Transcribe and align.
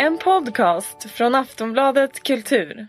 En 0.00 0.18
podcast 0.18 1.10
från 1.10 1.34
Aftonbladet 1.34 2.22
Kultur. 2.22 2.86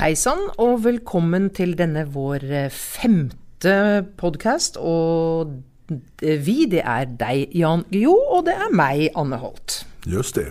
Hei 0.00 0.16
sann, 0.18 0.40
og 0.58 0.80
velkommen 0.82 1.52
til 1.54 1.76
denne 1.78 2.02
vår 2.10 2.46
eh, 2.50 2.66
femte 2.74 3.74
podkast. 4.18 4.80
Og 4.82 5.52
vi, 6.18 6.56
det 6.66 6.82
er 6.82 7.06
deg, 7.20 7.54
Jan 7.54 7.86
Guillou, 7.92 8.18
og 8.40 8.48
det 8.50 8.56
er 8.58 8.74
meg, 8.74 9.06
Anne 9.14 9.38
Holt. 9.38 9.84
Just 10.02 10.34
det. 10.34 10.50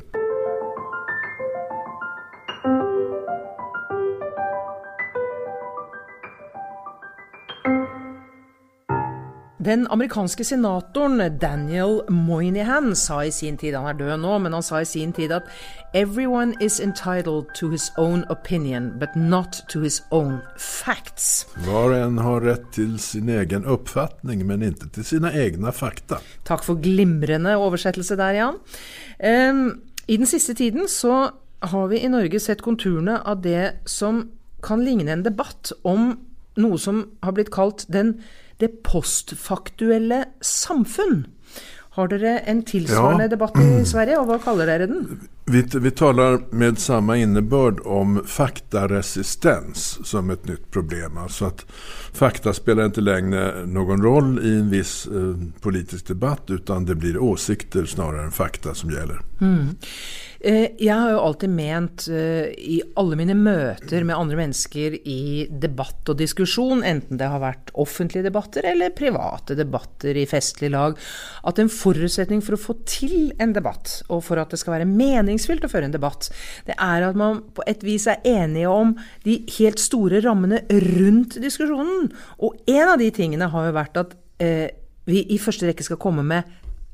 Den 9.68 9.88
amerikanske 9.92 10.46
senatoren 10.48 11.20
Daniel 11.42 11.98
Moynihan 12.10 12.94
sa 12.96 13.18
i 13.26 13.32
sin 13.36 13.58
tid, 13.60 13.76
han 13.76 13.90
er 13.90 13.98
død 14.00 14.22
nå, 14.22 14.38
men 14.40 14.54
han 14.56 14.64
sa 14.64 14.80
i 14.80 14.88
sin 14.88 15.12
tid 15.12 15.34
at 15.36 15.50
Everyone 15.92 16.54
is 16.64 16.80
entitled 16.80 17.50
to 17.60 17.68
his 17.74 17.90
own 17.98 18.24
opinion, 18.32 18.94
but 19.00 19.16
not 19.16 19.60
to 19.68 19.82
his 19.84 20.00
own 20.12 20.38
facts. 20.56 21.48
Var 21.68 21.90
och 21.90 21.98
en 21.98 22.18
har 22.18 22.42
rätt 22.42 22.72
till 22.72 23.00
sin 23.00 23.30
egen 23.30 23.66
uppfattning 23.66 24.48
men 24.48 24.64
inte 24.64 24.90
till 24.90 25.06
sina 25.06 25.34
egna 25.34 25.72
fakta. 25.72 26.22
Takk 26.44 26.64
for 26.64 26.80
glimrende 26.80 27.58
oversettelse 27.58 28.16
der, 28.16 28.40
Jan. 28.40 28.60
Ehm, 29.20 29.82
I 30.08 30.18
den 30.18 30.28
siste 30.28 30.56
tiden 30.56 30.88
så 30.88 31.30
har 31.60 31.88
vi 31.88 32.00
i 32.00 32.08
Norge 32.08 32.40
sett 32.40 32.62
konturene 32.62 33.20
av 33.20 33.42
det 33.42 33.74
som 33.86 34.30
kan 34.64 34.86
ligne 34.86 35.12
en 35.12 35.28
debatt 35.28 35.76
om 35.84 36.14
noe 36.56 36.80
som 36.80 37.06
har 37.22 37.36
blitt 37.36 37.52
kalt 37.52 37.84
den, 37.92 38.22
det 38.60 38.84
postfaktuelle 38.84 40.26
samfunn. 40.42 41.26
Har 41.98 42.08
dere 42.12 42.40
en 42.50 42.64
tilsvarende 42.64 43.24
Ja. 43.26 43.28
debatt 43.36 43.58
i 43.58 43.84
Sverige, 43.86 44.20
og 44.20 44.28
hva 44.28 44.38
kaller 44.44 44.66
dere 44.70 44.88
den? 44.88 45.30
Vi, 45.50 45.66
vi 45.74 45.92
talar 45.92 46.42
med 46.50 46.80
samma 46.80 47.18
innebörd 47.18 47.80
om 47.86 48.24
faktaresistens 48.26 50.00
som 50.04 50.30
ett 50.30 50.48
nytt 50.48 50.72
problem. 50.72 51.18
Alltså 51.18 51.46
att 51.46 51.66
fakta 52.14 52.54
spelar 52.54 52.86
inte 52.86 53.02
längre 53.02 53.66
någon 53.66 54.02
roll 54.04 54.40
i 54.44 54.56
en 54.56 54.70
viss 54.70 55.08
eh, 55.08 55.62
politisk 55.62 56.08
debatt 56.08 56.44
utan 56.48 56.86
det 56.86 56.96
blir 56.96 57.18
åsikter 57.18 57.86
snarare 57.86 58.24
än 58.24 58.32
fakta 58.32 58.74
som 58.74 58.90
gäller. 58.90 59.22
Mm. 59.42 59.68
Eh, 60.40 60.68
jag 60.78 60.96
har 60.96 61.10
ju 61.10 61.18
alltid 61.18 61.50
ment 61.50 62.08
eh, 62.08 62.16
i 62.16 62.82
alla 62.96 63.16
mina 63.16 63.34
möten 63.34 64.08
med 64.08 64.16
andra 64.16 64.36
människor 64.36 64.94
i 64.94 65.48
debatt 65.52 66.10
och 66.10 66.18
diskussion, 66.18 66.84
enten 66.84 67.18
det 67.18 67.26
har 67.26 67.40
varit 67.40 67.70
offentliga 67.74 68.24
debatter 68.24 68.66
eller 68.66 68.90
privata 68.90 69.56
debatter 69.56 70.18
i 70.18 70.26
festlig 70.26 70.70
lag, 70.70 70.98
att 71.44 71.60
en 71.60 71.70
förutsättning 71.70 72.42
för 72.42 72.54
att 72.54 72.62
få 72.62 72.74
till 72.74 73.34
en 73.40 73.54
debatt, 73.54 74.04
och 74.08 74.26
för 74.26 74.38
att 74.38 74.50
det 74.50 74.58
ska 74.58 74.72
vara 74.72 74.86
mening 74.86 75.37
meningsfylt 75.38 75.66
å 75.66 75.72
føre 75.72 75.88
en 75.88 75.96
debatt, 75.96 76.30
det 76.68 76.76
er 76.76 77.06
at 77.08 77.18
man 77.18 77.44
på 77.56 77.66
et 77.70 77.84
vis 77.86 78.08
er 78.10 78.24
enige 78.26 78.72
om 78.72 78.96
de 79.26 79.40
helt 79.60 79.80
store 79.80 80.22
rammene 80.26 80.64
rundt 80.98 81.38
diskusjonen. 81.42 82.10
Og 82.42 82.58
en 82.68 82.94
av 82.94 82.98
de 83.00 83.12
tingene 83.14 83.52
har 83.54 83.70
jo 83.70 83.78
vært 83.78 84.02
at 84.02 84.16
eh, 84.44 84.70
vi 85.08 85.24
i 85.30 85.40
første 85.40 85.70
rekke 85.70 85.86
skal 85.86 86.02
komme 86.02 86.26
med 86.26 86.48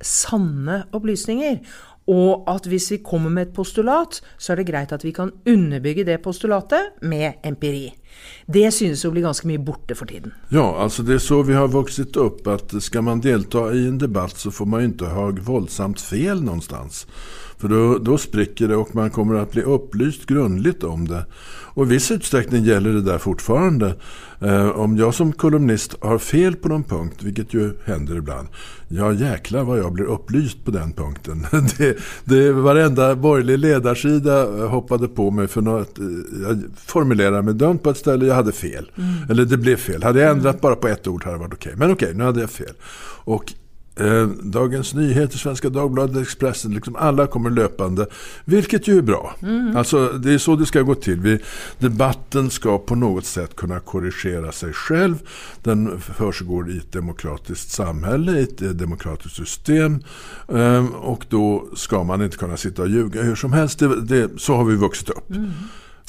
sanne 0.03 0.83
opplysninger. 0.93 1.61
Og 2.07 2.43
at 2.51 2.65
hvis 2.67 2.89
vi 2.91 2.97
kommer 2.99 3.31
med 3.31 3.47
et 3.47 3.53
postulat, 3.55 4.19
så 4.37 4.53
er 4.53 4.59
det 4.59 4.67
greit 4.67 4.91
at 4.91 5.05
vi 5.05 5.13
kan 5.15 5.31
underbygge 5.47 6.03
det 6.03 6.21
postulatet 6.23 6.99
med 7.01 7.39
empiri. 7.47 7.93
Det 8.45 8.67
synes 8.75 9.05
å 9.05 9.11
bli 9.13 9.23
ganske 9.23 9.47
mye 9.47 9.61
borte 9.63 9.95
for 9.95 10.09
tiden. 10.09 10.33
Ja, 10.51 10.67
altså 10.83 11.03
det 11.03 11.15
är 11.15 11.23
så 11.23 11.41
vi 11.43 11.55
har 11.55 11.67
vuxit 11.67 12.15
upp 12.15 12.47
at 12.47 12.75
ska 12.83 13.01
man 13.01 13.21
delta 13.21 13.71
i 13.73 13.87
en 13.87 13.97
debatt 13.97 14.37
så 14.37 14.51
får 14.51 14.65
man 14.65 14.79
ju 14.79 14.85
inte 14.85 15.05
ha 15.05 15.31
våldsamt 15.31 16.01
fel 16.01 16.43
någonstans. 16.43 17.07
För 17.57 17.67
då, 17.67 17.97
då 17.97 18.17
spricker 18.17 18.67
det 18.67 18.75
och 18.75 18.95
man 18.95 19.09
kommer 19.09 19.35
att 19.35 19.51
bli 19.51 19.61
upplyst 19.61 20.25
grundligt 20.25 20.83
om 20.83 21.07
det. 21.07 21.25
Och 21.75 21.85
i 21.85 21.89
viss 21.89 22.11
utsträckning 22.11 22.63
gäller 22.63 22.93
det 22.93 23.01
där 23.01 23.17
fortfarande. 23.17 23.95
Eh, 24.43 24.69
om 24.69 24.97
jag 24.97 25.13
som 25.13 25.31
kolumnist 25.31 25.95
har 26.01 26.17
fel 26.17 26.55
på 26.55 26.67
någon 26.67 26.83
punkt, 26.83 27.23
vilket 27.23 27.53
ju 27.53 27.73
händer 27.85 28.15
ibland, 28.15 28.47
ja 28.87 29.13
jäklar 29.13 29.63
vad 29.63 29.79
jag 29.79 29.93
blir 29.93 30.05
upplyst 30.05 30.65
på 30.65 30.71
den 30.71 30.93
punkten. 30.93 31.45
Det, 31.77 31.97
det 32.23 32.51
varenda 32.51 33.15
borgerlig 33.15 33.59
ledarsida 33.59 34.41
eh, 34.41 34.69
hoppade 34.69 35.07
på 35.07 35.31
mig 35.31 35.47
för 35.47 35.61
något, 35.61 35.99
eh, 35.99 36.05
jag 36.43 36.63
formulerade 36.75 37.41
mig 37.41 37.53
dumt 37.53 37.77
på 37.77 37.89
ett 37.89 37.97
ställe, 37.97 38.25
jag 38.25 38.35
hade 38.35 38.51
fel. 38.51 38.91
Eller 39.29 39.45
det 39.45 39.57
blev 39.57 39.75
fel. 39.75 40.03
Hade 40.03 40.21
jag 40.21 40.31
ändrat 40.31 40.61
bara 40.61 40.75
på 40.75 40.87
ett 40.87 41.07
ord 41.07 41.23
hade 41.23 41.35
det 41.35 41.39
varit 41.39 41.53
okej. 41.53 41.73
Men 41.75 41.91
okej, 41.91 42.13
nu 42.13 42.23
hade 42.23 42.41
jag 42.41 42.49
fel. 42.49 42.73
Och 43.25 43.53
Eh, 43.95 44.27
Dagens 44.27 44.93
Nyheter, 44.93 45.37
Svenska 45.37 45.69
Dagbladet, 45.69 46.21
Expressen, 46.21 46.73
liksom 46.73 46.95
alla 46.95 47.27
kommer 47.27 47.49
löpande. 47.49 48.07
Vilket 48.45 48.87
ju 48.87 48.97
är 48.97 49.01
bra. 49.01 49.35
Alltså, 49.75 50.07
det 50.07 50.33
är 50.33 50.37
så 50.37 50.55
det 50.55 50.65
ska 50.65 50.81
gå 50.81 50.95
till. 50.95 51.19
Vi, 51.19 51.39
debatten 51.79 52.49
ska 52.49 52.77
på 52.77 52.95
något 52.95 53.25
sätt 53.25 53.55
kunna 53.55 53.79
korrigera 53.79 54.51
sig 54.51 54.73
själv. 54.73 55.15
Den 55.63 56.01
försiggår 56.01 56.71
i 56.71 56.77
ett 56.77 56.91
demokratiskt 56.91 57.71
samhälle, 57.71 58.31
i 58.31 58.43
ett 58.43 58.61
eh, 58.61 58.69
demokratiskt 58.69 59.35
system. 59.35 60.03
Eh, 60.47 60.85
och 60.85 61.25
då 61.29 61.65
ska 61.75 62.03
man 62.03 62.21
inte 62.21 62.37
kunna 62.37 62.57
sitta 62.57 62.81
och 62.81 62.89
ljuga 62.89 63.21
hur 63.21 63.35
som 63.35 63.53
helst. 63.53 63.79
Det, 63.79 64.01
det, 64.01 64.29
så 64.37 64.55
har 64.55 64.63
vi 64.63 64.75
vuxit 64.75 65.09
upp. 65.09 65.31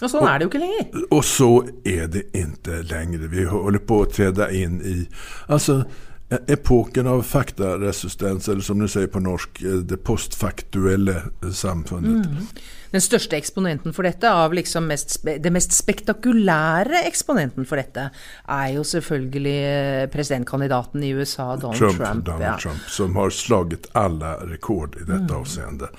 Og 0.02 0.10
sånn 0.10 0.26
er 0.26 0.40
det 0.40 0.46
jo 0.46 0.50
ikke 0.50 0.60
lenger. 0.60 0.86
Och 1.14 1.24
så 1.24 1.50
är 1.84 2.06
det 2.10 2.22
inte 2.36 2.82
längre. 2.82 3.28
Vi 3.30 3.44
håller 3.44 3.78
på 3.78 4.02
att 4.02 4.12
träda 4.12 4.50
in 4.50 4.80
i 4.82 5.06
alltså, 5.46 5.84
Eh, 6.28 6.38
epoken 6.46 7.06
av 7.06 7.22
faktaresistens, 7.22 8.48
eller 8.48 8.60
som 8.60 8.78
ni 8.78 8.88
säger 8.88 9.06
på 9.06 9.20
norsk, 9.20 9.62
eh, 9.62 9.70
det 9.70 9.96
postfaktuelle 9.96 11.16
eh, 11.16 11.50
samfundet. 11.50 12.24
samfundet. 12.24 12.48
Den 12.94 13.02
største 13.02 13.34
eksponenten 13.36 13.94
for 13.94 14.06
dette, 14.06 14.30
av 14.30 14.52
liksom 14.54 14.86
mest, 14.86 15.16
det 15.26 15.50
mest 15.52 15.74
spektakulære 15.74 17.00
eksponenten 17.08 17.66
for 17.66 17.80
dette, 17.80 18.08
er 18.46 18.68
jo 18.76 18.84
selvfølgelig 18.86 19.56
eh, 19.70 20.04
presidentkandidaten 20.14 21.02
i 21.02 21.10
USA, 21.18 21.56
Donald 21.56 21.80
Trump, 21.80 21.98
Trump. 21.98 22.24
Donald 22.28 22.46
ja. 22.46 22.56
Trump, 22.62 22.86
som 22.88 23.16
har 23.18 23.34
slagit 23.34 23.90
alla 23.92 24.36
rekord 24.46 24.94
i 25.02 25.08
detta 25.10 25.34
avseende. 25.42 25.90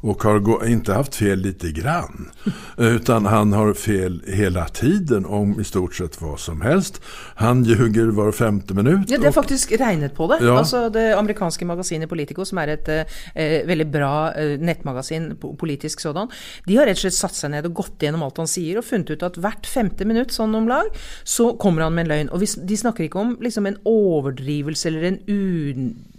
Och 0.00 0.22
har 0.22 0.66
inte 0.66 0.92
haft 0.92 1.14
fel 1.14 1.38
lite 1.38 1.70
grann. 1.72 2.30
Utan 2.76 3.26
han 3.26 3.52
har 3.52 3.74
fel 3.74 4.22
hela 4.26 4.68
tiden 4.68 5.26
om 5.26 5.60
i 5.60 5.64
stort 5.64 5.94
sett 5.94 6.20
vad 6.22 6.40
som 6.40 6.60
helst. 6.60 7.00
Han 7.34 7.64
ljuger 7.64 8.06
var 8.06 8.32
femte 8.32 8.74
minut. 8.74 9.10
Ja, 9.10 9.18
det 9.18 9.24
er 9.24 9.28
och- 9.28 9.34
faktisk 9.34 9.72
regnet 9.72 10.14
på 10.14 10.26
det. 10.26 10.38
Ja. 10.46 10.58
Altså 10.58 10.88
Det 10.88 11.18
amerikanske 11.18 11.64
magasinet 11.64 12.08
Politico, 12.08 12.44
som 12.44 12.58
er 12.58 12.68
et 12.68 12.88
eh, 12.88 13.66
veldig 13.66 13.90
bra 13.90 14.32
eh, 14.34 14.58
nettmagasin, 14.60 15.32
po- 15.40 15.56
politisk 15.56 16.00
sådan, 16.00 16.28
de 16.66 16.76
har 16.78 16.88
rett 16.88 16.98
og 16.98 17.04
slett 17.06 17.18
satt 17.18 17.38
seg 17.38 17.52
ned 17.54 17.68
og 17.68 17.76
gått 17.82 18.04
gjennom 18.04 18.24
alt 18.26 18.40
han 18.42 18.50
sier, 18.50 18.80
og 18.80 18.86
funnet 18.86 19.10
ut 19.14 19.24
at 19.26 19.38
hvert 19.40 19.68
femte 19.68 20.06
minutt, 20.08 20.34
sånn 20.34 20.54
om 20.58 20.68
lag, 20.70 20.90
så 21.24 21.52
kommer 21.60 21.86
han 21.86 21.96
med 21.96 22.06
en 22.06 22.12
løgn. 22.14 22.30
Og 22.34 22.42
hvis, 22.42 22.56
de 22.68 22.78
snakker 22.78 23.06
ikke 23.06 23.22
om 23.22 23.34
liksom 23.44 23.68
en 23.70 23.80
overdrivelse 23.88 24.88
eller 24.90 25.08
en 25.10 25.18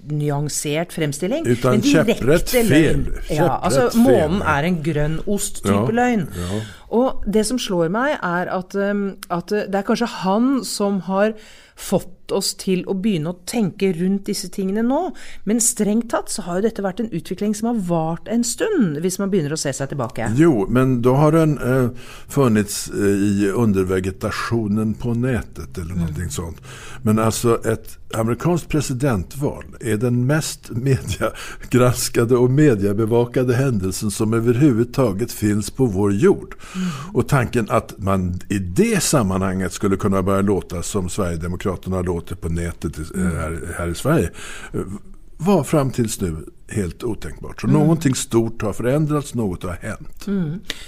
unyansert 0.10 0.94
fremstilling, 0.96 1.48
Utan 1.48 1.82
kjepprett 1.86 2.50
fel. 2.50 3.04
Ja, 3.30 3.60
altså 3.62 3.90
Månen 4.00 4.42
er 4.42 4.68
en 4.68 4.82
grønn 4.86 5.20
ost-type 5.26 5.90
Ja, 5.92 5.98
løgn. 6.02 6.28
ja. 6.36 6.62
Og 6.90 7.26
det 7.30 7.46
som 7.46 7.60
slår 7.62 7.92
meg, 7.94 8.16
er 8.26 8.50
at, 8.50 8.76
at 8.76 9.52
uh, 9.54 9.66
det 9.70 9.78
er 9.78 9.86
kanskje 9.86 10.10
han 10.24 10.64
som 10.66 11.04
har 11.10 11.36
fått 11.80 12.16
oss 12.36 12.54
til 12.60 12.84
å 12.88 12.96
begynne 12.98 13.34
å 13.34 13.40
tenke 13.50 13.92
rundt 13.98 14.28
disse 14.30 14.50
tingene 14.54 14.84
nå. 14.86 15.02
Men 15.50 15.62
strengt 15.64 16.10
tatt 16.14 16.32
så 16.34 16.46
har 16.48 16.60
jo 16.60 16.68
dette 16.68 16.86
vært 16.86 17.04
en 17.04 17.12
utvikling 17.12 17.56
som 17.58 17.72
har 17.72 17.82
vart 17.90 18.28
en 18.32 18.44
stund, 18.44 19.00
hvis 19.04 19.20
man 19.22 19.32
begynner 19.32 19.56
å 19.56 19.60
se 19.60 19.74
seg 19.76 19.92
tilbake. 19.92 20.32
Jo, 20.40 20.66
men 20.70 21.02
då 21.02 21.16
har 21.20 21.36
den 21.36 21.58
eh, 21.58 21.90
funnits 22.28 22.90
eh, 22.90 23.26
i 23.30 23.52
undervegetationen 23.56 24.94
på 24.94 25.14
nätet 25.14 25.78
eller 25.78 25.96
någonting 25.96 26.30
sånt. 26.30 26.62
Men 27.02 27.20
alltså 27.20 27.60
ett 27.66 27.98
amerikanskt 28.14 28.68
presidentval 28.68 29.64
är 29.80 29.98
den 29.98 30.26
mest 30.26 30.70
mediegranskade 30.70 32.36
och 32.36 32.52
mediebevakade 32.52 33.56
händelsen 33.56 34.12
som 34.12 34.34
överhuvudtaget 34.34 35.32
finns 35.32 35.72
på 35.72 35.86
vår 35.86 36.14
jord. 36.14 36.56
Och 37.14 37.28
tanken 37.28 37.68
att 37.70 37.94
man 37.98 38.40
i 38.50 38.60
det 38.60 39.04
sammanhanget 39.04 39.74
skulle 39.74 39.98
kunna 39.98 40.24
börja 40.24 40.42
låta 40.42 40.84
som 40.84 41.10
Sverigedemokraterna 41.10 42.02
låter 42.02 42.19
på 42.22 42.50
nätet 42.50 42.98
eh, 42.98 43.22
här, 43.22 43.74
här 43.78 43.88
i 43.88 43.96
Sverige 43.96 44.30
eh, 44.74 44.82
var 45.42 45.64
fram 45.64 45.92
tills 45.92 46.22
nu 46.22 46.46
helt 46.68 47.04
otänkbart. 47.04 47.62
Så 47.62 47.68
någonting 47.68 48.16
stort 48.16 48.62
har 48.62 48.74
förändrats, 48.74 49.34
något 49.36 49.64
har 49.64 49.78
hänt. 49.82 50.28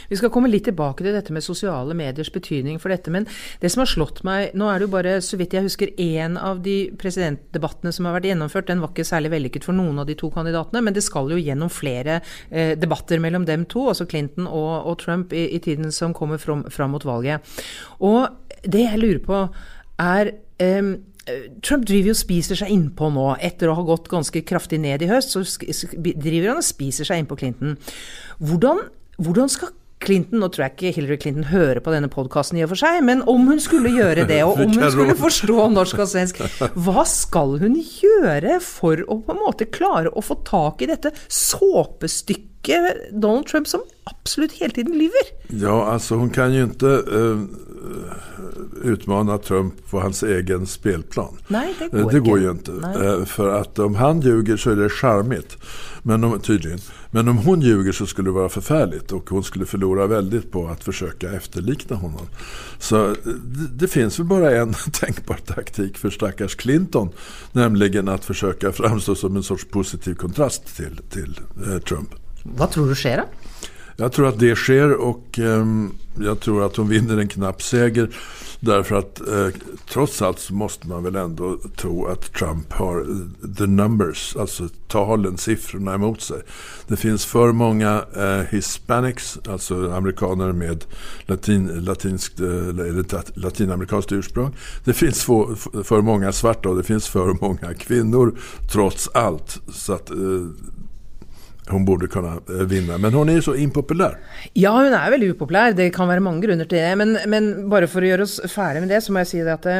Vi 0.08 0.18
skal 0.18 0.30
komme 0.30 0.50
litt 0.52 0.66
tilbake 0.68 1.04
til 1.04 1.16
dette 1.16 1.34
med 1.34 1.44
sosiale 1.44 1.96
mediers 1.98 2.32
betydning 2.34 2.80
for 2.80 2.92
dette. 2.92 3.12
Men 3.12 3.26
det 3.60 3.72
som 3.72 3.82
har 3.82 3.90
slått 3.90 4.22
meg 4.28 4.52
Nå 4.54 4.68
er 4.70 4.80
det 4.80 4.90
jo 4.90 4.92
bare, 4.94 5.16
så 5.24 5.40
vidt 5.40 5.56
jeg 5.56 5.66
husker, 5.66 5.94
én 5.98 6.38
av 6.38 6.62
de 6.66 6.92
presidentdebattene 7.00 7.94
som 7.96 8.06
har 8.10 8.18
vært 8.20 8.28
gjennomført. 8.28 8.68
Den 8.68 8.84
var 8.84 8.92
ikke 8.92 9.08
særlig 9.08 9.32
vellykket 9.32 9.68
for 9.70 9.78
noen 9.78 10.04
av 10.04 10.10
de 10.12 10.18
to 10.20 10.30
kandidatene, 10.34 10.84
men 10.84 11.00
det 11.00 11.06
skal 11.08 11.32
jo 11.32 11.40
gjennom 11.40 11.72
flere 11.72 12.20
eh, 12.50 12.76
debatter 12.80 13.24
mellom 13.24 13.48
dem 13.48 13.66
to, 13.72 13.88
altså 13.94 14.06
Clinton 14.06 14.52
og, 14.52 14.74
og 14.84 15.00
Trump, 15.02 15.34
i, 15.34 15.48
i 15.56 15.64
tiden 15.64 15.96
som 15.96 16.14
kommer 16.14 16.42
fram, 16.42 16.68
fram 16.70 16.92
mot 16.92 17.08
valget. 17.08 17.56
Og 18.04 18.28
det 18.68 18.84
jeg 18.84 19.00
lurer 19.00 19.24
på, 19.26 19.46
er 20.02 20.36
em, 20.62 20.96
Trump 21.62 21.86
driver 21.86 22.16
og 22.16 22.18
spiser 22.18 22.58
seg 22.58 22.72
innpå 22.74 23.12
nå. 23.14 23.28
Etter 23.44 23.70
å 23.70 23.76
ha 23.78 23.86
gått 23.86 24.10
ganske 24.12 24.42
kraftig 24.48 24.82
ned 24.82 25.04
i 25.06 25.12
høst, 25.12 25.36
så 25.36 25.44
driver 26.02 26.54
han 26.54 26.62
og 26.62 26.66
spiser 26.66 27.08
seg 27.08 27.22
innpå 27.22 27.38
Clinton. 27.42 27.78
Hvordan, 28.42 28.88
hvordan 29.22 29.52
skal 29.54 29.76
Clinton, 30.02 30.42
nå 30.42 30.50
tror 30.50 30.66
jeg 30.66 30.74
ikke 30.74 30.94
Hillary 30.96 31.18
Clinton 31.22 31.48
hører 31.52 31.78
på 31.84 31.94
denne 31.94 32.10
podkasten 32.12 32.58
i 32.58 32.64
og 32.66 32.72
for 32.72 32.82
seg, 32.82 33.04
men 33.06 33.22
om 33.30 33.46
hun 33.52 33.62
skulle 33.62 33.92
gjøre 33.94 34.26
det, 34.30 34.40
og 34.48 34.58
om 34.66 34.74
hun 34.74 34.88
skulle 34.94 35.18
forstå 35.20 35.68
norsk 35.76 36.02
og 36.02 36.10
svensk, 36.10 36.42
hva 36.74 37.06
skal 37.10 37.60
hun 37.62 37.78
gjøre 37.78 38.58
for 38.66 39.04
å 39.06 39.20
på 39.22 39.36
en 39.36 39.44
måte 39.44 39.70
klare 39.70 40.10
å 40.10 40.26
få 40.26 40.40
tak 40.48 40.82
i 40.82 40.90
dette 40.90 41.14
såpestykket 41.30 43.12
Donald 43.14 43.46
Trump 43.50 43.70
som 43.70 43.86
absolutt 44.12 44.52
hele 44.52 44.74
tiden 44.74 44.98
lyver? 44.98 45.26
Ja, 45.48 45.92
altså 45.92 46.16
hun 46.16 46.30
kan 46.30 46.54
jo 46.54 46.68
ikke 46.68 46.88
uh, 46.88 47.40
utmana 48.84 49.38
Trump 49.38 49.74
på 49.90 50.00
hans 50.00 50.24
egen 50.24 50.66
spelplan. 50.68 51.38
Nej, 51.48 51.76
det 51.80 51.88
går, 51.88 52.12
det 52.12 52.20
går 52.20 52.40
ju 52.40 52.52
inte. 52.52 52.72
inte. 52.72 52.88
Uh, 52.88 53.26
för 53.26 53.50
att 53.62 53.80
om 53.80 53.96
han 53.96 54.22
ljuger 54.22 54.58
så 54.58 54.72
är 54.72 54.76
det 54.76 54.90
charmigt. 54.90 55.58
Men 56.04 56.24
om, 56.24 56.40
tydligen. 56.40 56.80
Men 57.12 57.28
om 57.28 57.38
hon 57.38 57.62
ljuger 57.62 57.92
så 57.92 58.06
skulle 58.06 58.28
det 58.28 58.34
vara 58.34 58.50
förfärligt 58.50 59.12
och 59.12 59.30
hon 59.30 59.44
skulle 59.44 59.66
förlora 59.66 60.08
väldigt 60.08 60.52
på 60.52 60.68
att 60.68 60.84
försöka 60.84 61.32
efterlikna 61.32 61.96
honom. 61.96 62.28
Så 62.80 63.16
det, 63.24 63.68
det 63.74 63.88
finns 63.88 64.20
väl 64.20 64.26
bara 64.26 64.52
en 64.52 64.74
tänkbar 64.94 65.38
taktik 65.46 65.98
för 65.98 66.10
stackars 66.10 66.56
Clinton. 66.56 67.10
Nämligen 67.52 68.10
att 68.10 68.26
försöka 68.26 68.72
framstå 68.72 69.16
som 69.16 69.36
en 69.36 69.44
sorts 69.44 69.66
positiv 69.66 70.16
kontrast 70.16 70.76
till, 70.76 71.00
till 71.10 71.40
eh, 71.68 71.80
Trump. 71.80 72.10
Vad 72.44 72.72
tror 72.72 72.90
du 72.90 72.96
sker 72.96 73.18
då? 73.18 73.24
Jag 73.96 74.12
tror 74.12 74.28
att 74.28 74.40
det 74.40 74.56
sker 74.56 74.94
och 74.94 75.40
eh, 75.40 75.66
jag 76.20 76.40
tror 76.40 76.66
att 76.66 76.76
hon 76.76 76.90
vinner 76.90 77.18
en 77.18 77.28
knapp 77.28 77.62
seger. 77.62 78.10
Därför 78.64 78.96
att 78.96 79.28
eh, 79.28 79.48
trots 79.90 80.22
allt 80.22 80.40
så 80.40 80.54
måste 80.54 80.88
man 80.88 81.04
väl 81.04 81.16
ändå 81.16 81.58
tro 81.76 82.06
att 82.06 82.34
Trump 82.34 82.74
har 82.74 83.00
eh, 83.00 83.56
the 83.58 83.68
numbers, 83.68 84.36
alltså 84.36 84.70
talen, 84.88 85.38
siffrorna 85.38 85.94
emot 85.94 86.22
sig. 86.22 86.42
Det 86.88 86.96
finns 86.96 87.26
för 87.26 87.52
många 87.52 88.06
eh, 88.16 88.42
hispanics, 88.50 89.40
alltså 89.50 89.92
amerikaner 89.92 90.52
med 90.52 90.86
latin, 91.26 91.68
latinskt, 91.68 92.40
eh, 92.40 92.48
eller 92.48 93.40
latinamerikanskt 93.40 94.12
ursprung. 94.12 94.56
Det 94.84 94.94
finns 94.94 95.24
för, 95.24 95.84
för 95.84 96.02
många 96.02 96.32
svarta 96.32 96.70
och 96.70 96.78
det 96.78 96.84
finns 96.84 97.08
för 97.08 97.38
många 97.42 97.74
kvinnor 97.74 98.38
trots 98.72 99.10
allt. 99.14 99.62
Så 99.74 99.94
att 99.94 100.10
eh, 100.10 100.18
hon 101.72 101.86
borde 101.86 102.08
kunna 102.08 102.34
eh, 102.50 102.66
vinna. 102.66 102.98
Men 102.98 103.14
hon 103.14 103.30
är 103.30 103.42
så 103.42 103.56
impopulär. 103.56 104.18
Ja, 104.54 104.74
hun 104.78 104.94
er 104.94 105.12
veldig 105.12 105.34
upopulær. 105.36 105.76
Det 105.78 105.92
kan 105.96 106.10
være 106.12 106.24
mange 106.24 106.46
grunner 106.46 106.68
til 106.70 106.82
det. 106.82 106.96
Men, 107.00 107.18
men 107.32 107.54
bare 107.72 107.90
for 107.92 108.04
å 108.04 108.12
gjøre 108.12 108.28
oss 108.28 108.40
ferdig 108.52 108.84
med 108.84 108.94
det, 108.94 109.04
så 109.06 109.14
må 109.14 109.24
jeg 109.24 109.32
si 109.32 109.42
at 109.46 109.66
uh, 109.68 109.80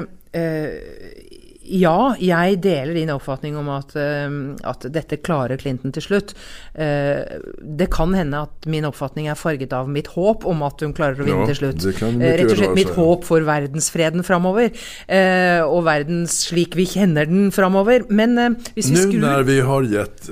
ja, 1.72 1.98
jeg 2.20 2.58
deler 2.64 2.98
din 2.98 3.12
oppfatning 3.14 3.56
om 3.60 3.70
at, 3.72 3.94
uh, 3.96 4.34
at, 4.68 4.88
dette 4.92 5.22
klarer 5.24 5.60
Clinton 5.62 5.94
til 5.96 6.06
slutt. 6.06 6.34
Uh, 6.76 7.22
det 7.62 7.90
kan 7.94 8.16
hende 8.18 8.44
at 8.48 8.68
min 8.72 8.88
oppfatning 8.90 9.30
er 9.32 9.40
farget 9.40 9.76
av 9.78 9.92
mitt 9.92 10.12
håp 10.16 10.48
om 10.50 10.66
at 10.68 10.84
hun 10.84 10.96
klarer 10.98 11.22
å 11.22 11.28
vinne 11.28 11.46
ja, 11.46 11.52
til 11.54 11.62
slutt. 11.62 11.88
Rett 12.20 12.46
og 12.50 12.58
slett 12.60 12.78
mitt 12.78 12.92
håp 12.98 13.28
for 13.28 13.48
verdensfreden 13.48 14.26
framover. 14.28 14.72
og 15.68 15.82
verdens 15.88 16.42
slik 16.48 16.76
vi 16.80 16.88
kjenner 16.90 17.30
den 17.30 17.50
framover. 17.56 18.08
Men 18.10 18.38
hvis 18.76 18.92
vi 18.92 19.00
skrur 19.00 19.22
Nå 19.22 19.32
når 19.32 19.48
vi 19.48 19.58
har 19.66 19.90
gitt 19.96 20.30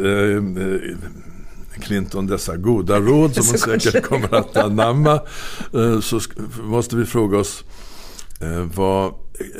Clinton 1.79 2.27
dessa 2.27 2.57
goda 2.57 2.99
råd 2.99 3.35
som 3.35 3.45
hon 3.49 3.79
säkert 3.79 4.03
kommer 4.03 4.35
att 4.35 4.57
anamma 4.57 5.21
eh, 5.73 5.99
så 5.99 6.19
måste 6.61 6.95
vi 6.95 7.05
fråga 7.05 7.37
oss 7.37 7.63
eh, 8.39 8.63
vad, 8.75 9.13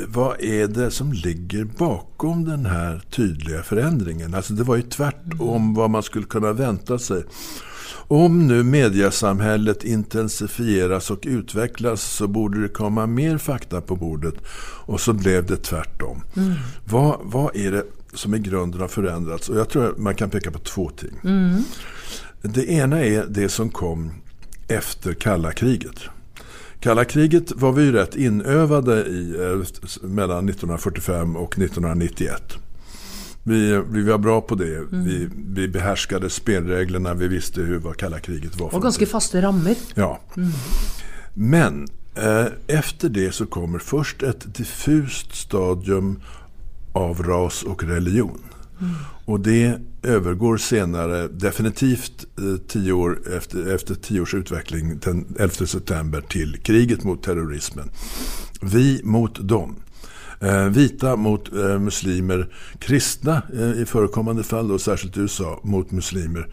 vad 0.08 0.40
är 0.40 0.68
det 0.68 0.90
som 0.90 1.12
ligger 1.12 1.64
bakom 1.64 2.44
den 2.44 2.66
här 2.66 3.02
tydliga 3.10 3.62
förändringen? 3.62 4.34
Alltså 4.34 4.52
det 4.52 4.64
var 4.64 4.76
ju 4.76 4.82
tvärtom 4.82 5.74
vad 5.74 5.90
man 5.90 6.02
skulle 6.02 6.26
kunna 6.26 6.52
vänta 6.52 6.98
sig. 6.98 7.22
Om 8.10 8.46
nu 8.46 8.62
mediasamhället 8.62 9.84
intensifieras 9.84 11.10
och 11.10 11.18
utvecklas 11.22 12.02
så 12.02 12.28
borde 12.28 12.62
det 12.62 12.68
komma 12.68 13.06
mer 13.06 13.38
fakta 13.38 13.80
på 13.80 13.96
bordet. 13.96 14.34
Och 14.86 15.00
så 15.00 15.12
blev 15.12 15.46
det 15.46 15.56
tvärtom. 15.56 16.22
Mm. 16.36 16.52
Vad, 16.84 17.18
vad 17.22 17.56
är 17.56 17.72
det 17.72 17.84
som 18.14 18.34
i 18.34 18.38
grunden 18.38 18.80
har 18.80 18.88
förändrats? 18.88 19.48
Och 19.48 19.56
jag 19.58 19.68
tror 19.68 19.90
att 19.90 19.98
man 19.98 20.14
kan 20.14 20.30
peka 20.30 20.50
på 20.50 20.58
två 20.58 20.90
ting. 20.90 21.20
Mm. 21.24 21.62
Det 22.42 22.70
ena 22.70 23.04
är 23.04 23.26
det 23.28 23.48
som 23.48 23.70
kom 23.70 24.12
efter 24.68 25.14
kalla 25.14 25.52
kriget. 25.52 26.00
Kalla 26.80 27.04
kriget 27.04 27.52
var 27.52 27.72
vi 27.72 27.92
rätt 27.92 28.16
inövade 28.16 29.06
i 29.06 29.30
eh, 29.30 30.08
mellan 30.08 30.48
1945 30.48 31.36
och 31.36 31.58
1991. 31.58 32.42
Vi, 33.42 33.82
vi 33.90 34.02
var 34.02 34.18
bra 34.18 34.40
på 34.40 34.54
det. 34.54 34.76
Mm. 34.76 35.04
Vi, 35.04 35.28
vi 35.46 35.68
behärskade 35.68 36.30
spelreglerna. 36.30 37.14
Vi 37.14 37.28
visste 37.28 37.60
hur 37.60 37.78
vad 37.78 37.96
kalla 37.96 38.20
kriget 38.20 38.60
var. 38.60 38.74
Och 38.74 38.82
ganska 38.82 39.06
fasta 39.06 39.42
ramar. 39.42 39.74
Ja. 39.94 40.20
Mm. 40.36 40.50
Men 41.34 41.88
eh, 42.14 42.46
efter 42.66 43.08
det 43.08 43.32
så 43.32 43.46
kommer 43.46 43.78
först 43.78 44.22
ett 44.22 44.54
diffust 44.54 45.34
stadium 45.34 46.20
av 46.92 47.22
ras 47.22 47.62
och 47.62 47.84
religion. 47.84 48.38
Mm. 48.80 48.92
Och 49.24 49.40
det 49.40 49.78
övergår 50.02 50.56
senare, 50.56 51.28
definitivt 51.28 52.26
eh, 52.38 52.56
tio 52.68 52.92
år 52.92 53.18
efter, 53.36 53.74
efter 53.74 53.94
tio 53.94 54.20
års 54.20 54.34
utveckling, 54.34 54.98
den 54.98 55.36
11 55.38 55.66
september, 55.66 56.20
till 56.20 56.56
kriget 56.62 57.04
mot 57.04 57.22
terrorismen. 57.22 57.90
Vi 58.60 59.00
mot 59.04 59.48
dem. 59.48 59.76
Eh, 60.40 60.64
vita 60.64 61.16
mot 61.16 61.52
eh, 61.52 61.78
muslimer, 61.78 62.54
kristna 62.78 63.42
eh, 63.54 63.82
i 63.82 63.84
förekommande 63.86 64.42
fall, 64.42 64.72
och 64.72 64.80
särskilt 64.80 65.16
i 65.16 65.20
USA, 65.20 65.60
mot 65.64 65.90
muslimer. 65.90 66.48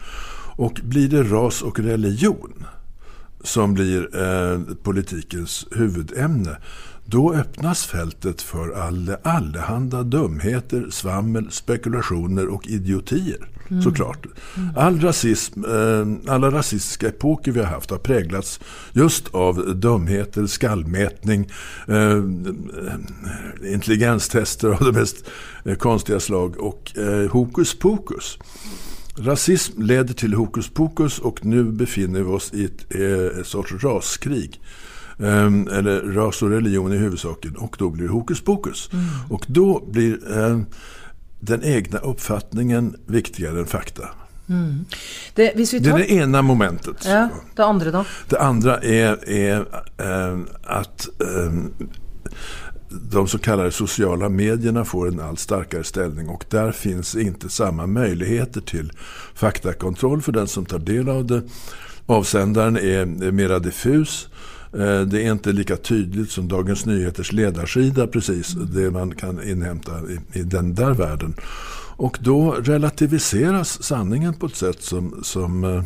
Och 0.56 0.80
blir 0.84 1.08
det 1.08 1.22
ras 1.22 1.62
och 1.62 1.80
religion 1.80 2.64
som 3.44 3.74
blir 3.74 4.20
eh, 4.22 4.60
politikens 4.82 5.66
huvudämne 5.70 6.56
då 7.10 7.34
öppnas 7.34 7.86
fältet 7.86 8.42
för 8.42 8.70
all, 8.70 9.16
allehanda 9.22 10.02
dumheter, 10.02 10.86
svammel, 10.90 11.50
spekulationer 11.50 12.48
och 12.48 12.66
idiotier. 12.66 13.48
Mm. 13.70 13.82
Såklart. 13.82 14.26
All 14.76 15.00
rasism, 15.00 15.64
eh, 15.64 16.32
alla 16.32 16.50
rasistiska 16.50 17.08
epoker 17.08 17.52
vi 17.52 17.60
har 17.60 17.66
haft 17.66 17.90
har 17.90 17.98
präglats 17.98 18.60
just 18.92 19.34
av 19.34 19.76
dumheter, 19.76 20.46
skallmätning, 20.46 21.50
eh, 21.88 22.22
intelligenstester 23.72 24.68
av 24.68 24.84
det 24.84 24.92
mest 25.00 25.24
eh, 25.64 25.74
konstiga 25.74 26.20
slag 26.20 26.56
och 26.58 26.92
hokus 27.30 27.78
pokus. 27.78 28.38
Rasism 29.16 29.82
leder 29.82 30.14
till 30.14 30.34
hokus 30.34 30.68
pokus 30.68 31.18
och 31.18 31.44
nu 31.44 31.64
befinner 31.64 32.20
vi 32.20 32.26
oss 32.26 32.54
i 32.54 32.64
ett, 32.64 32.94
ett 33.40 33.46
sorts 33.46 33.72
raskrig. 33.84 34.60
Um, 35.20 35.68
eller 35.68 36.00
ras 36.00 36.42
och 36.42 36.50
religion 36.50 36.92
i 36.92 36.96
huvudsaken. 36.96 37.56
Och 37.56 37.76
då 37.78 37.90
blir 37.90 38.06
det 38.06 38.12
hokus 38.12 38.40
pokus. 38.40 38.90
Mm. 38.92 39.04
Och 39.28 39.44
då 39.48 39.84
blir 39.90 40.38
um, 40.38 40.66
den 41.40 41.64
egna 41.64 41.98
uppfattningen 41.98 42.96
viktigare 43.06 43.58
än 43.58 43.66
fakta. 43.66 44.08
Mm. 44.48 44.84
Det, 45.34 45.48
tar... 45.48 45.80
det, 45.80 45.90
är 45.90 45.98
det 45.98 46.12
ena 46.12 46.42
momentet. 46.42 47.04
Ja, 47.06 47.28
det 47.56 47.64
andra 47.64 47.90
då? 47.90 48.04
Det 48.28 48.38
andra 48.40 48.78
är, 48.78 49.28
är 49.28 49.66
um, 49.96 50.48
att 50.64 51.08
de 52.90 53.28
så 53.28 53.38
kallade 53.38 53.70
sociala 53.70 54.28
medierna 54.28 54.84
får 54.84 55.08
en 55.08 55.20
allt 55.20 55.40
starkare 55.40 55.84
ställning 55.84 56.28
och 56.28 56.44
där 56.50 56.72
finns 56.72 57.16
inte 57.16 57.48
samma 57.48 57.86
möjligheter 57.86 58.60
till 58.60 58.92
faktakontroll 59.34 60.22
för 60.22 60.32
den 60.32 60.48
som 60.48 60.66
tar 60.66 60.78
del 60.78 61.08
av 61.08 61.26
det. 61.26 61.42
Avsändaren 62.06 62.76
är 62.76 63.30
mera 63.32 63.58
diffus 63.58 64.28
Eh, 64.72 65.00
det 65.00 65.26
är 65.26 65.32
inte 65.32 65.52
lika 65.52 65.76
tydligt 65.76 66.30
som 66.30 66.48
Dagens 66.48 66.86
Nyheters 66.86 67.32
ledarsida 67.32 68.06
precis, 68.06 68.48
det 68.52 68.90
man 68.90 69.14
kan 69.14 69.48
inhämta 69.48 69.92
i, 69.92 70.38
i 70.38 70.42
den 70.42 70.74
där 70.74 70.90
världen. 70.90 71.34
Och 71.96 72.18
då 72.20 72.52
relativiseras 72.52 73.82
sanningen 73.82 74.34
på 74.34 74.46
ett 74.46 74.56
sätt 74.56 74.82
som, 74.82 75.20
som 75.22 75.64
Eh, 75.64 75.82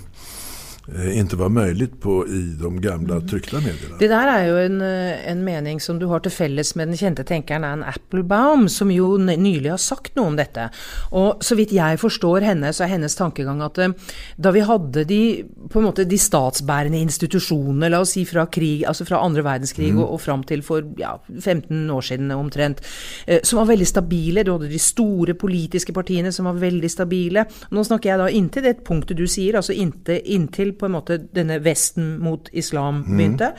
inte 1.14 1.36
var 1.36 1.48
möjligt 1.48 2.00
på, 2.00 2.28
i 2.28 2.56
de 2.62 2.80
gamla 2.80 3.14
mm. 3.14 3.28
tryckta 3.28 3.56
medierna. 3.56 3.96
Det 3.98 4.08
där 4.08 4.28
är 4.28 4.46
ju 4.46 4.66
en, 4.66 4.80
eh, 4.80 5.30
en 5.30 5.44
mening 5.44 5.80
som 5.80 5.98
du 5.98 6.06
har 6.06 6.20
till 6.20 6.30
fälles 6.30 6.74
med 6.74 6.88
den 6.88 6.96
kända 6.96 7.24
tänkaren 7.24 7.64
Anne 7.64 7.86
Applebaum 7.86 8.68
som 8.68 8.90
ju 8.90 9.18
nyligen 9.18 9.70
har 9.70 9.78
sagt 9.78 10.16
något 10.16 10.26
om 10.26 10.36
detta. 10.36 10.70
Och 11.10 11.44
så 11.44 11.54
vitt 11.54 11.72
jag 11.72 12.00
förstår 12.00 12.40
henne 12.40 12.72
så 12.72 12.84
är 12.84 12.88
hennes 12.88 13.16
tankegång 13.16 13.60
att 13.60 13.78
eh, 13.78 13.88
då 14.36 14.50
vi 14.50 14.60
hade 14.60 15.04
de, 15.04 15.44
på 15.68 15.78
en 15.78 15.84
måte, 15.84 16.04
de 16.04 16.18
statsbärande 16.18 16.98
institutionerna, 16.98 17.88
låt 17.88 18.00
oss 18.00 18.10
säga 18.10 18.26
från 18.26 18.46
krig, 18.46 18.84
alltså 18.84 19.04
från 19.04 19.18
andra 19.18 19.42
världskrig 19.42 19.88
mm. 19.88 20.02
och, 20.02 20.14
och 20.14 20.20
fram 20.20 20.44
till 20.44 20.62
för 20.62 20.92
ja, 20.96 21.22
15 21.42 21.90
år 21.90 22.00
sedan 22.00 22.30
omtrent, 22.30 22.86
som 23.42 23.58
var 23.58 23.64
väldigt 23.66 23.88
stabila. 23.88 24.44
Du 24.44 24.52
hade 24.52 24.68
de 24.68 24.78
stora 24.78 25.34
politiska 25.34 25.92
partierna 25.92 26.32
som 26.32 26.44
var 26.44 26.52
väldigt 26.52 26.92
stabila. 26.92 27.44
Nu 27.70 27.84
snackar 27.84 28.10
jag 28.10 28.20
då 28.20 28.28
inte 28.28 28.60
det 28.60 28.84
punktet 28.84 29.16
du 29.16 29.28
säger, 29.28 29.54
alltså 29.54 29.72
inte 29.72 30.32
intill 30.32 30.71
på 30.78 30.88
en 30.88 30.96
måte 30.96 31.18
denne 31.34 31.60
Vesten 31.64 32.16
mot 32.22 32.48
islam 32.52 33.02
begynte. 33.06 33.52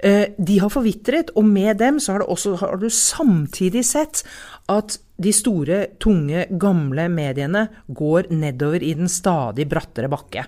Mm. 0.00 0.34
De 0.38 0.58
har 0.60 0.72
forvitret, 0.72 1.30
og 1.36 1.46
med 1.48 1.78
dem 1.80 2.00
så 2.02 2.14
har, 2.14 2.24
det 2.24 2.32
også, 2.32 2.54
har 2.62 2.76
du 2.80 2.88
samtidig 2.90 3.84
sett 3.88 4.24
at 4.72 4.98
de 5.20 5.30
store, 5.30 5.76
tunge, 6.02 6.46
gamle 6.58 7.04
mediene 7.12 7.68
går 7.94 8.26
nedover 8.34 8.82
i 8.82 8.94
den 8.98 9.10
stadig 9.10 9.68
brattere 9.70 10.08
bakke. 10.10 10.42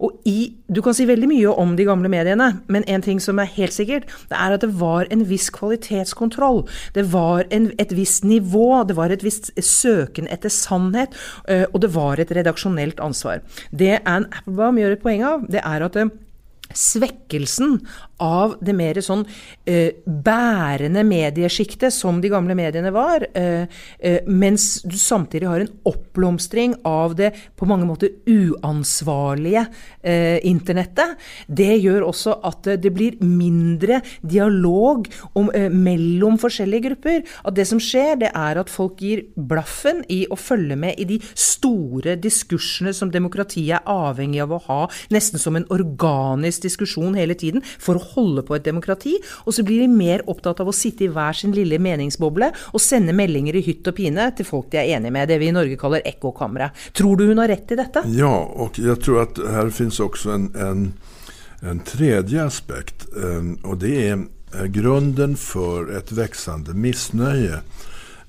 Og 0.00 0.22
i 0.24 0.54
Du 0.66 0.80
kan 0.82 0.96
si 0.96 1.04
veldig 1.06 1.28
mye 1.30 1.52
om 1.62 1.76
de 1.78 1.84
gamle 1.86 2.08
mediene, 2.10 2.48
men 2.66 2.82
en 2.90 3.02
ting 3.02 3.20
som 3.22 3.38
er 3.38 3.52
helt 3.54 3.72
sikkert, 3.72 4.08
det 4.26 4.34
er 4.34 4.56
at 4.56 4.64
det 4.64 4.72
var 4.80 5.06
en 5.14 5.22
viss 5.28 5.46
kvalitetskontroll. 5.54 6.64
Det 6.96 7.04
var 7.12 7.46
en, 7.54 7.70
et 7.78 7.92
visst 7.94 8.24
nivå, 8.24 8.82
det 8.88 8.96
var 8.96 9.14
et 9.14 9.22
visst 9.22 9.52
søken 9.54 10.26
etter 10.26 10.50
sannhet, 10.50 11.14
eh, 11.46 11.68
og 11.72 11.84
det 11.84 11.92
var 11.94 12.18
et 12.18 12.34
redaksjonelt 12.34 12.98
ansvar. 12.98 13.44
Det 13.70 14.00
Anne 14.04 14.26
Applebaum 14.32 14.80
gjør 14.80 14.96
et 14.96 15.04
poeng 15.04 15.22
av, 15.22 15.46
det 15.46 15.62
er 15.62 15.86
at 15.86 15.94
det, 15.94 16.08
svekkelsen 16.74 17.80
av 18.22 18.54
det 18.64 18.72
mer 18.76 18.96
sånn 19.04 19.24
eh, 19.68 19.98
bærende 20.06 21.02
mediesjiktet 21.04 21.92
som 21.92 22.20
de 22.22 22.30
gamle 22.32 22.56
mediene 22.56 22.92
var, 22.94 23.26
eh, 23.36 23.66
eh, 23.98 24.24
mens 24.26 24.82
du 24.88 24.96
samtidig 24.96 25.48
har 25.50 25.64
en 25.64 25.74
oppblomstring 25.88 26.78
av 26.88 27.16
det 27.18 27.32
på 27.56 27.68
mange 27.68 27.88
måter 27.88 28.14
uansvarlige 28.24 29.66
eh, 30.00 30.38
internettet. 30.48 31.16
Det 31.46 31.74
gjør 31.76 32.08
også 32.08 32.38
at 32.48 32.70
eh, 32.72 32.80
det 32.80 32.92
blir 32.96 33.20
mindre 33.20 34.00
dialog 34.22 35.04
om, 35.34 35.50
eh, 35.52 35.68
mellom 35.68 36.40
forskjellige 36.40 36.88
grupper. 36.88 37.20
At 37.44 37.58
det 37.58 37.68
som 37.68 37.82
skjer, 37.82 38.16
det 38.24 38.32
er 38.32 38.62
at 38.62 38.72
folk 38.72 39.04
gir 39.04 39.26
blaffen 39.36 40.02
i 40.08 40.24
å 40.32 40.40
følge 40.40 40.78
med 40.80 40.96
i 40.96 41.08
de 41.12 41.20
store 41.36 42.16
diskursene 42.16 42.94
som 42.96 43.12
demokratiet 43.12 43.76
er 43.76 43.92
avhengig 43.92 44.40
av 44.44 44.56
å 44.56 44.62
ha, 44.70 44.80
nesten 45.12 45.40
som 45.42 45.58
en 45.58 45.68
organisk 45.74 46.55
diskusjon 46.62 47.14
hele 47.14 47.34
tiden. 47.34 47.62
for 47.78 47.96
å 47.96 48.04
holde 48.14 48.42
på 48.46 48.56
et 48.56 48.64
demokrati, 48.64 49.16
og 49.44 49.54
så 49.54 49.64
blir 49.66 49.84
de 49.84 49.88
mer 49.88 50.22
opptatt 50.30 50.60
av 50.60 50.68
å 50.68 50.74
sitte 50.74 51.04
i 51.04 51.10
hver 51.12 51.36
sin 51.36 51.52
lille 51.54 51.78
meningsboble 51.78 52.50
og 52.72 52.80
sende 52.80 53.14
meldinger 53.16 53.56
i 53.56 53.64
hytt 53.66 53.86
og 53.88 53.96
pine 53.96 54.28
til 54.36 54.48
folk 54.48 54.70
de 54.72 54.80
er 54.80 54.96
enige 54.96 55.14
med, 55.14 55.28
det 55.28 55.38
vi 55.40 55.50
i 55.50 55.54
Norge 55.54 55.78
kaller 55.80 56.04
ekkokamre. 56.06 56.70
Tror 56.96 57.16
du 57.16 57.26
hun 57.28 57.42
har 57.42 57.50
rett 57.52 57.72
i 57.72 57.78
dette? 57.78 58.04
Ja, 58.16 58.32
og 58.32 58.78
jeg 58.80 58.98
tror 59.04 59.24
at 59.26 59.38
her 59.38 59.72
finnes 59.74 60.00
også 60.02 60.32
en, 60.34 60.48
en, 60.54 60.86
en 61.62 61.82
tredje 61.86 62.44
aspekt, 62.44 63.08
og 63.16 63.78
det 63.82 63.94
er 64.06 64.14
eh, 64.16 64.66
grunden 64.72 65.36
for 65.40 65.90
et 65.92 66.12
växande 66.16 66.74
missnöje 66.74 67.62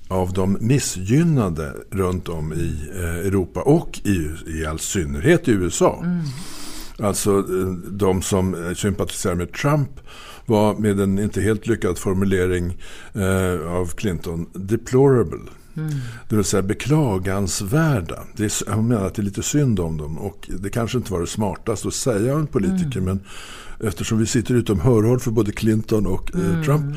av 0.08 0.32
de 0.32 0.56
missgynnade 0.60 1.72
runt 1.90 2.28
om 2.28 2.52
i 2.52 2.90
eh, 2.94 3.26
Europa 3.26 3.62
och 3.62 4.00
i, 4.04 4.30
i 4.46 4.66
all 4.66 4.78
synnerhet 4.78 5.48
i 5.48 5.50
USA. 5.50 6.00
Mm. 6.04 6.20
Alltså 7.02 7.38
eh, 7.38 7.68
de 7.90 8.22
som 8.22 8.54
eh, 8.54 8.74
sympatiserar 8.74 9.34
med 9.34 9.52
Trump 9.52 9.90
var 10.46 10.74
med 10.74 11.00
en 11.00 11.18
inte 11.18 11.40
helt 11.40 11.66
lyckad 11.66 11.98
formulering 11.98 12.76
eh, 13.12 13.72
av 13.72 13.86
Clinton 13.86 14.46
deplorable. 14.52 15.50
Mm. 15.76 15.90
Det 16.28 16.36
vill 16.36 16.44
säga 16.44 16.62
beklagansvärda. 16.62 18.22
Det 18.36 18.44
är, 18.44 18.70
han 18.70 18.88
menar 18.88 19.06
att 19.06 19.14
det 19.14 19.22
är 19.22 19.24
lite 19.24 19.42
synd 19.42 19.80
om 19.80 19.96
dem. 19.96 20.18
Och 20.18 20.50
det 20.60 20.70
kanske 20.70 20.98
inte 20.98 21.12
var 21.12 21.20
det 21.20 21.26
smartaste 21.26 21.88
att 21.88 21.94
säga 21.94 22.32
av 22.32 22.40
en 22.40 22.46
politiker. 22.46 22.98
Mm. 22.98 23.04
Men 23.04 23.20
eftersom 23.88 24.18
vi 24.18 24.26
sitter 24.26 24.54
utom 24.54 24.80
hörhåll 24.80 25.20
för 25.20 25.30
både 25.30 25.52
Clinton 25.52 26.06
och 26.06 26.34
eh, 26.34 26.50
mm. 26.50 26.64
Trump 26.64 26.96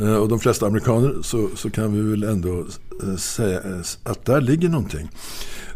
eh, 0.00 0.14
och 0.14 0.28
de 0.28 0.40
flesta 0.40 0.66
amerikaner 0.66 1.14
så, 1.22 1.48
så 1.56 1.70
kan 1.70 1.92
vi 1.92 2.10
väl 2.10 2.22
ändå 2.22 2.66
eh, 3.02 3.16
säga 3.16 3.60
att 4.02 4.24
där 4.24 4.40
ligger 4.40 4.68
någonting. 4.68 5.10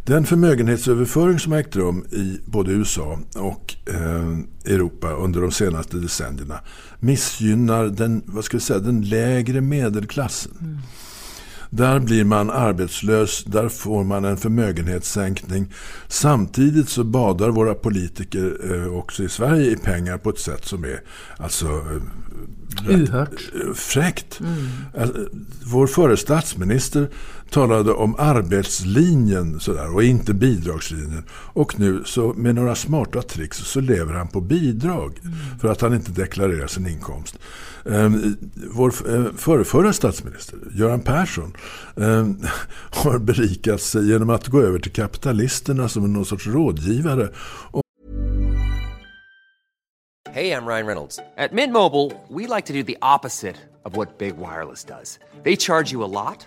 Den 0.07 0.25
förmögenhetsöverföring 0.27 1.39
som 1.39 1.53
ägt 1.53 1.77
rum 1.77 2.05
i 2.11 2.41
både 2.47 2.73
USA 2.73 3.19
och 3.35 3.75
eh, 3.87 4.39
Europa 4.65 5.13
under 5.13 5.41
de 5.41 5.53
senaste 5.53 5.97
decennierna 5.97 6.61
missgynnar 7.01 7.85
den, 7.85 8.23
vad 8.27 8.45
ska 8.45 8.57
vi 8.57 8.61
säga, 8.61 8.79
den 8.79 9.03
lägre 9.03 9.61
medelklassen. 9.61 10.53
Mm. 10.61 10.79
Där 11.71 12.01
blir 12.01 12.25
man 12.25 12.51
arbetslös, 12.51 13.45
där 13.45 13.69
får 13.69 14.05
man 14.05 14.25
en 14.25 14.37
förmögenhetssänkning. 14.37 15.73
Samtidigt 16.09 16.89
så 16.89 17.05
badar 17.05 17.49
våra 17.49 17.75
politiker 17.75 18.57
eh, 18.73 18.99
också 18.99 19.23
i 19.23 19.29
Sverige 19.29 19.71
i 19.71 19.77
pengar 19.77 20.19
på 20.19 20.31
ett 20.31 20.39
sätt 20.39 20.65
som 20.65 20.85
är 20.85 21.01
alltså, 21.37 21.67
eh, 21.67 23.01
Uhört. 23.01 23.51
fräckt. 23.75 24.41
Mm. 24.41 24.67
Alltså, 24.99 25.29
vår 25.65 25.87
före 25.87 26.17
statsminister 26.17 27.09
talade 27.51 27.93
om 27.93 28.15
arbetslinjen 28.19 29.61
sådär, 29.61 29.95
och 29.95 30.03
inte 30.03 30.35
bidragslinjen. 30.35 31.25
Och 31.31 31.81
nu 31.81 32.03
så 32.05 32.33
med 32.33 32.55
några 32.55 32.75
smarta 32.75 33.23
tricks 33.23 33.59
så 33.59 33.81
lever 33.81 34.13
han 34.13 34.29
på 34.29 34.41
bidrag 34.41 35.21
mm. 35.23 35.37
för 35.61 35.69
att 35.69 35.81
han 35.81 35.95
inte 35.95 36.11
deklarerar 36.11 36.67
sin 36.67 36.87
inkomst. 36.87 37.39
Um, 37.85 38.37
vår 38.75 39.09
uh, 39.09 39.33
förrförra 39.37 39.93
statsminister, 39.93 40.59
Göran 40.75 41.01
Persson, 41.01 41.57
um, 41.95 42.41
har 42.91 43.19
berikat 43.19 43.81
sig 43.81 44.09
genom 44.09 44.31
att 44.31 44.49
gå 44.49 44.61
över 44.61 44.79
till 44.79 44.93
kapitalisterna 44.93 45.89
som 45.89 46.13
någon 46.13 46.27
sorts 46.27 46.47
rådgivare. 46.47 47.29
Hej, 50.35 50.47
jag 50.47 50.69
Ryan 50.69 50.87
Reynolds. 50.87 51.17
På 51.17 51.55
Mint 51.55 51.73
Mobile, 51.73 52.11
we 52.29 52.57
like 52.57 52.67
to 52.67 52.73
do 52.73 52.83
the 52.83 52.97
opposite 53.03 53.57
of 53.85 53.97
what 53.97 54.19
Big 54.19 54.35
Wireless 54.37 54.85
does. 54.85 55.19
They 55.45 55.57
charge 55.57 55.93
you 55.93 56.05
a 56.05 56.11
lot. 56.25 56.47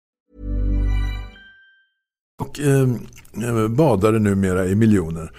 Och 2.41 2.59
eh, 2.59 3.67
badade 3.67 4.19
numera 4.19 4.67
i 4.67 4.75
miljoner. 4.75 5.31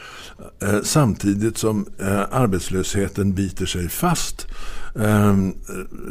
Eh, 0.62 0.82
samtidigt 0.82 1.58
som 1.58 1.86
eh, 2.00 2.20
arbetslösheten 2.30 3.34
biter 3.34 3.66
sig 3.66 3.88
fast. 3.88 4.46
Eh, 5.00 5.36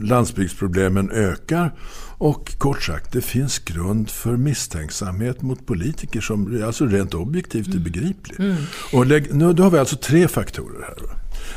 landsbygdsproblemen 0.02 1.12
ökar. 1.12 1.74
Och 2.18 2.58
kort 2.58 2.84
sagt, 2.84 3.12
det 3.12 3.22
finns 3.22 3.60
grund 3.60 4.10
för 4.10 4.38
misstänksamhet 4.38 5.42
mot 5.42 5.66
politiker 5.66 6.22
som 6.22 6.64
alltså 6.66 6.86
rent 6.86 7.14
objektivt 7.14 7.68
är 7.68 7.72
mm. 7.72 7.84
begriplig. 7.84 8.40
Mm. 8.40 8.56
Och 8.94 9.06
lägg, 9.06 9.34
nu, 9.36 9.54
då 9.54 9.64
har 9.64 9.72
vi 9.72 9.80
alltså 9.80 9.96
tre 9.96 10.28
faktorer 10.28 10.82
här. 10.82 10.96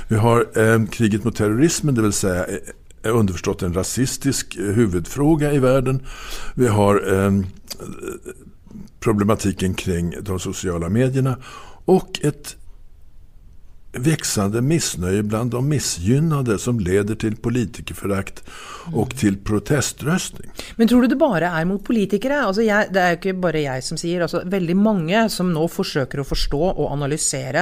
Vi 0.09 0.17
har 0.17 0.59
eh, 0.59 0.87
kriget 0.87 1.25
mot 1.25 1.37
terrorismen, 1.37 1.95
det 1.95 2.03
vill 2.03 2.13
säga 2.13 2.47
eh, 3.03 3.17
underförstått 3.17 3.63
en 3.63 3.75
rasistisk 3.75 4.57
huvudfråga 4.59 5.53
i 5.53 5.59
världen. 5.59 6.07
Vi 6.55 6.67
har 6.67 7.13
eh, 7.15 7.33
problematiken 9.05 9.75
kring 9.75 10.15
de 10.23 10.41
sociala 10.41 10.89
medierna 10.89 11.37
och 11.85 12.21
ett 12.23 12.57
växande 13.97 14.63
missnöje 14.63 15.23
bland 15.23 15.51
de 15.51 15.69
missgynnade 15.69 16.59
som 16.59 16.81
leder 16.81 17.15
till 17.15 17.37
politikerförakt 17.37 18.45
och 18.87 19.07
mm. 19.13 19.19
till 19.19 19.37
proteströstning. 19.37 20.51
Men 20.77 20.89
tror 20.89 21.03
du 21.03 21.09
det 21.09 21.17
bara 21.17 21.49
är 21.49 21.65
mot 21.65 21.85
politiker? 21.85 22.31
Alltså 22.31 22.63
jag, 22.63 22.93
det 22.93 23.01
är 23.01 23.13
inte 23.13 23.33
bara 23.33 23.59
jag 23.59 23.85
som 23.85 23.99
säger, 23.99 24.21
alltså 24.21 24.43
väldigt 24.45 24.77
många 24.77 25.29
som 25.29 25.55
nu 25.55 25.69
försöker 25.69 26.19
att 26.19 26.29
förstå 26.29 26.63
och 26.63 26.91
analysera 26.91 27.61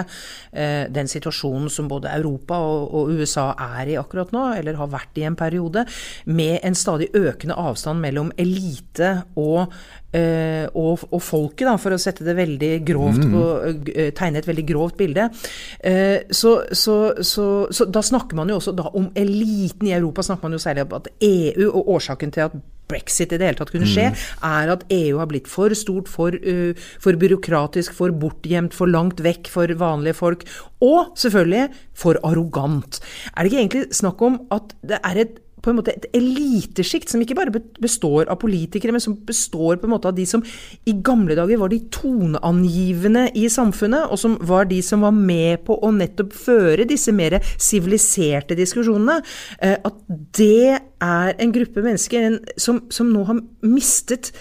eh, 0.53 0.91
den 0.91 1.09
situation 1.09 1.71
som 1.71 1.89
både 1.89 2.09
Europa 2.09 2.59
och, 2.59 3.01
och, 3.01 3.09
USA 3.09 3.55
är 3.59 3.87
i 3.87 3.97
akkurat 3.97 4.33
nu, 4.33 4.55
eller 4.55 4.75
har 4.75 4.87
varit 4.87 5.19
i 5.19 5.23
en 5.23 5.37
period, 5.37 5.85
med 6.25 6.59
en 6.63 6.75
stadigt 6.75 7.17
ökande 7.17 7.55
avstånd 7.55 8.01
mellan 8.01 8.33
elite 8.37 9.23
och 9.35 9.73
og, 10.13 11.07
og, 11.09 11.21
folket, 11.25 11.65
da, 11.69 11.77
for 11.81 11.95
å 11.95 12.01
sette 12.01 12.27
det 12.27 12.37
veldig 12.37 12.73
grovt 12.87 13.25
på, 13.33 13.45
uh, 13.71 14.11
tegne 14.17 14.43
et 14.43 14.49
veldig 14.49 14.67
grovt 14.69 14.99
bilde. 15.01 15.29
Uh, 15.81 16.19
så, 16.29 16.59
så, 16.73 16.97
så, 17.25 17.47
så, 17.73 17.89
da 17.89 18.05
snakker 18.05 18.39
man 18.39 18.53
jo 18.53 18.59
også 18.61 18.77
da 18.77 18.91
om 18.93 19.09
eliten 19.19 19.89
i 19.89 19.97
Europa, 19.97 20.25
snakker 20.27 20.49
man 20.49 20.59
jo 20.59 20.63
særlig 20.63 20.87
om 20.87 20.99
at 21.01 21.11
EU, 21.23 21.71
og 21.71 21.97
årsaken 21.97 22.35
til 22.35 22.49
at 22.49 22.61
brexit 22.93 23.33
i 23.33 23.39
det 23.41 23.49
hele 23.49 23.61
tatt 23.61 23.73
kunne 23.73 23.89
skje, 23.89 24.11
mm. 24.13 24.25
er 24.49 24.73
at 24.75 24.83
EU 24.93 25.21
har 25.21 25.31
blitt 25.31 25.49
for 25.49 25.73
stort, 25.79 26.11
for, 26.13 26.35
for 27.01 27.21
byråkratisk, 27.21 27.95
for 27.97 28.13
bortgjemt, 28.25 28.77
for 28.77 28.91
langt 28.91 29.23
vekk 29.25 29.49
for 29.53 29.73
vanlige 29.81 30.19
folk. 30.19 30.45
Og 30.85 31.15
selvfølgelig 31.17 31.71
for 31.97 32.21
arrogant. 32.27 33.01
Er 33.33 33.45
det 33.47 33.53
ikke 33.53 33.63
egentlig 33.63 33.97
snakk 33.97 34.27
om 34.27 34.43
at 34.53 34.77
det 34.85 35.01
er 35.01 35.25
et 35.25 35.41
på 35.63 35.71
en 35.71 35.79
måte 35.79 35.95
et 35.95 36.09
elitesjikt 36.17 37.13
som 37.13 37.23
ikke 37.23 37.37
bare 37.39 37.63
består 37.83 38.31
av 38.33 38.41
politikere, 38.43 38.95
men 38.95 39.03
som 39.03 39.17
består 39.29 39.79
på 39.81 39.89
en 39.89 39.95
måte 39.95 40.11
av 40.11 40.17
de 40.17 40.27
som 40.29 40.43
i 40.89 40.97
gamle 41.05 41.37
dager 41.39 41.61
var 41.61 41.73
de 41.73 41.81
toneangivende 41.95 43.29
i 43.39 43.47
samfunnet, 43.53 44.11
og 44.11 44.21
som 44.21 44.37
var 44.49 44.69
de 44.71 44.81
som 44.85 45.07
var 45.07 45.15
med 45.17 45.63
på 45.67 45.79
å 45.79 45.93
nettopp 45.95 46.35
føre 46.37 46.89
disse 46.89 47.15
mer 47.15 47.39
siviliserte 47.55 48.59
diskusjonene. 48.59 49.21
Eh, 49.63 49.79
at 49.79 50.03
det 50.39 50.81
er 51.03 51.39
en 51.39 51.55
gruppe 51.55 51.85
mennesker 51.85 52.43
som, 52.61 52.85
som 52.93 53.11
nå 53.13 53.25
har 53.29 53.41
mistet 53.63 54.33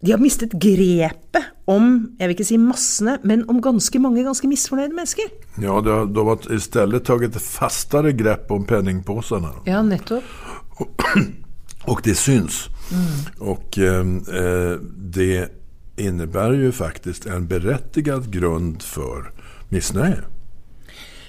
de 0.00 0.12
har 0.14 0.20
mistet 0.22 0.52
grepet 0.62 1.46
om 1.66 1.88
jeg 2.20 2.28
vil 2.28 2.34
ikke 2.36 2.46
si 2.46 2.58
massene, 2.62 3.16
men 3.26 3.42
om 3.50 3.58
ganske 3.62 3.98
mange 3.98 4.22
ganske 4.22 4.46
misfornøyde 4.46 4.94
mennesker. 4.94 5.32
Ja, 5.58 5.80
de 5.82 5.90
har, 5.90 6.06
de 6.06 6.26
har 6.28 6.46
i 6.54 6.60
stedet 6.62 7.02
tatt 7.08 7.24
et 7.26 7.40
fastere 7.42 8.14
grepp 8.16 8.52
om 8.54 8.62
penningpåsene. 8.68 9.50
Ja, 9.66 9.82
nettopp. 9.82 10.47
Och 11.84 12.00
det 12.04 12.14
syns. 12.14 12.68
Mm. 12.92 13.50
Och 13.50 13.78
eh, 13.78 14.04
det 14.96 15.52
innebär 15.96 16.52
ju 16.52 16.72
faktiskt 16.72 17.26
en 17.26 17.46
berättigad 17.46 18.32
grund 18.32 18.82
för 18.82 19.32
missnöje. 19.68 20.18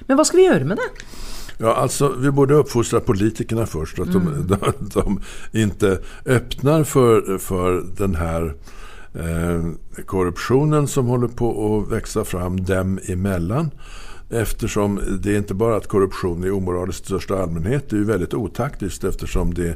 Men 0.02 0.18
vad 0.18 0.28
ska 0.28 0.38
vi 0.38 0.46
göra 0.46 0.66
med 0.66 0.78
det? 0.78 1.04
Ja, 1.58 1.76
alltså, 1.76 2.16
vi 2.20 2.32
borde 2.32 2.54
uppfostra 2.54 3.00
politikerna 3.00 3.66
först. 3.66 4.00
Att 4.00 4.08
mm. 4.08 4.48
de, 4.48 4.90
de, 4.94 5.22
inte 5.52 6.00
öppnar 6.26 6.84
för, 6.84 7.38
för 7.38 7.84
den 7.98 8.16
här 8.16 8.56
eh, 9.14 10.04
korruptionen 10.06 10.88
som 10.88 11.06
håller 11.06 11.28
på 11.28 11.78
att 11.78 11.92
växa 11.92 12.24
fram 12.24 12.64
dem 12.64 13.00
emellan. 13.08 13.72
Eftersom 14.30 15.20
det 15.20 15.34
är 15.34 15.38
inte 15.38 15.54
bara 15.54 15.78
att 15.78 15.88
korruption 15.88 16.44
är 16.44 16.52
omoraliskt 16.52 17.04
i 17.04 17.06
största 17.06 17.42
allmänhet. 17.42 17.90
Det 17.90 17.96
är 17.96 17.98
ju 17.98 18.06
väldigt 18.06 18.34
otaktiskt 18.34 19.04
eftersom 19.04 19.54
det, 19.54 19.76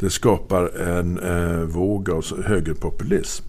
det 0.00 0.10
skapar 0.10 0.80
en 0.80 1.18
eh, 1.18 1.60
våg 1.60 2.10
av 2.10 2.42
högerpopulism. 2.44 3.44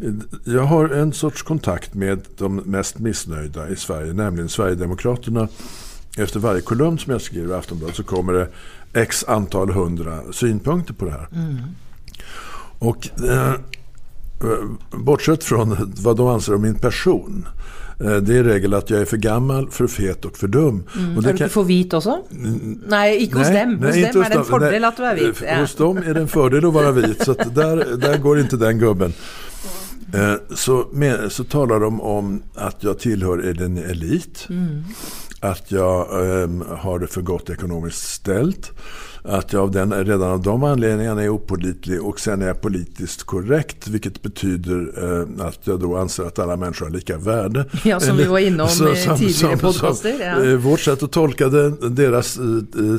Mm. 0.00 0.22
Jag 0.44 0.62
har 0.62 0.88
en 0.88 1.12
sorts 1.12 1.42
kontakt 1.42 1.94
med 1.94 2.20
de 2.38 2.56
mest 2.56 2.98
missnöjda 2.98 3.68
i 3.68 3.76
Sverige, 3.76 4.12
nämligen 4.12 4.48
Sverigedemokraterna. 4.48 5.48
Efter 6.18 6.40
varje 6.40 6.60
kolumn 6.60 6.98
som 6.98 7.12
jag 7.12 7.22
skriver 7.22 7.54
i 7.54 7.58
Aftonbladet 7.58 7.96
så 7.96 8.04
kommer 8.04 8.32
det 8.32 8.48
x 8.92 9.24
antal 9.28 9.70
hundra 9.70 10.32
synpunkter 10.32 10.94
på 10.94 11.04
det 11.04 11.10
här. 11.10 11.28
Mm. 11.32 11.56
Och 12.78 13.08
eh, 13.28 13.54
bortsett 14.90 15.44
från 15.44 15.94
vad 16.02 16.16
de 16.16 16.26
anser 16.26 16.54
om 16.54 16.62
min 16.62 16.74
person 16.74 17.46
Eh, 17.48 17.85
det 17.98 18.04
är 18.08 18.30
i 18.30 18.42
regel 18.42 18.74
att 18.74 18.90
jag 18.90 19.00
är 19.00 19.04
för 19.04 19.16
gammal, 19.16 19.70
för 19.70 19.86
fet 19.86 20.24
och 20.24 20.36
för 20.36 20.48
dum. 20.48 20.84
Mm. 20.96 21.16
Och 21.16 21.22
det 21.22 21.28
är 21.28 21.32
du 21.32 21.38
kan... 21.38 21.48
för 21.48 21.62
vit 21.62 21.94
också? 21.94 22.18
Nej, 22.88 23.18
inte 23.18 23.38
hos 23.38 23.48
dem. 23.48 23.82
Hos 23.82 24.12
dem 24.12 24.22
är 24.22 24.30
det 24.30 24.34
en 24.34 24.44
fördel 24.44 24.84
att 24.84 24.96
du 24.96 25.04
är 25.04 25.14
vit. 25.14 25.42
Ja. 25.46 25.60
Hos 25.60 25.74
dem 25.74 25.96
är 25.96 26.14
det 26.14 26.20
en 26.20 26.28
fördel 26.28 26.64
att 26.64 26.74
vara 26.74 26.92
vit. 26.92 27.24
Så 27.24 27.34
där, 27.34 27.96
där 27.96 28.18
går 28.18 28.40
inte 28.40 28.56
den 28.56 28.78
gubben. 28.78 29.12
Eh, 30.14 30.34
så, 30.54 30.86
med, 30.92 31.32
så 31.32 31.44
talar 31.44 31.80
de 31.80 32.00
om 32.00 32.42
att 32.54 32.76
jag 32.82 32.98
tillhör 32.98 33.62
en 33.62 33.78
elit. 33.78 34.46
Mm. 34.50 34.84
Att 35.40 35.72
jag 35.72 36.08
um, 36.10 36.64
har 36.78 36.98
det 36.98 37.06
för 37.06 37.22
gott 37.22 37.50
ekonomiskt 37.50 38.08
ställt 38.08 38.72
att 39.28 39.52
jag 39.52 39.62
av 39.62 39.70
den, 39.70 40.04
redan 40.04 40.30
av 40.30 40.42
de 40.42 40.64
anledningarna 40.64 41.22
är 41.22 41.28
opolitlig 41.28 42.02
och 42.02 42.20
sen 42.20 42.42
är 42.42 42.46
jag 42.46 42.60
politiskt 42.60 43.22
korrekt 43.22 43.88
vilket 43.88 44.22
betyder 44.22 45.04
eh, 45.04 45.46
att 45.46 45.66
jag 45.66 45.80
då 45.80 45.96
anser 45.96 46.24
att 46.24 46.38
alla 46.38 46.56
människor 46.56 46.86
har 46.86 46.92
lika 46.92 47.16
värde. 47.16 47.64
Ja, 47.84 48.00
som 48.00 48.16
vi 48.16 48.24
var 48.24 48.38
inom 48.38 48.68
så, 48.68 48.94
som, 48.94 49.18
tidigare 49.18 49.56
podcaster. 49.56 50.16
Ja. 50.20 50.44
Eh, 50.44 50.56
vårt 50.56 50.80
sätt 50.80 51.02
att 51.02 51.12
tolka 51.12 51.48
det, 51.48 51.88
deras 51.88 52.38
eh, 52.38 52.44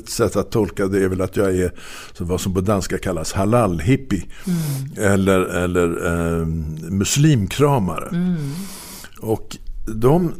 sätt 0.06 0.36
att 0.36 0.51
tolka 0.51 0.88
det 0.88 1.03
är 1.03 1.08
väl 1.08 1.22
att 1.22 1.36
jag 1.36 1.56
är 1.56 1.72
vad 2.17 2.41
som 2.41 2.53
på 2.53 2.62
danska 2.62 2.98
kallas 2.98 3.34
halal-hippie. 3.34 4.24
Mm. 4.46 5.13
Eller, 5.13 5.39
eller 5.39 6.06
eh, 6.06 6.46
muslimkramare. 6.89 8.08
Mm. 8.08 8.51
Och 9.20 9.58
de, 9.86 10.34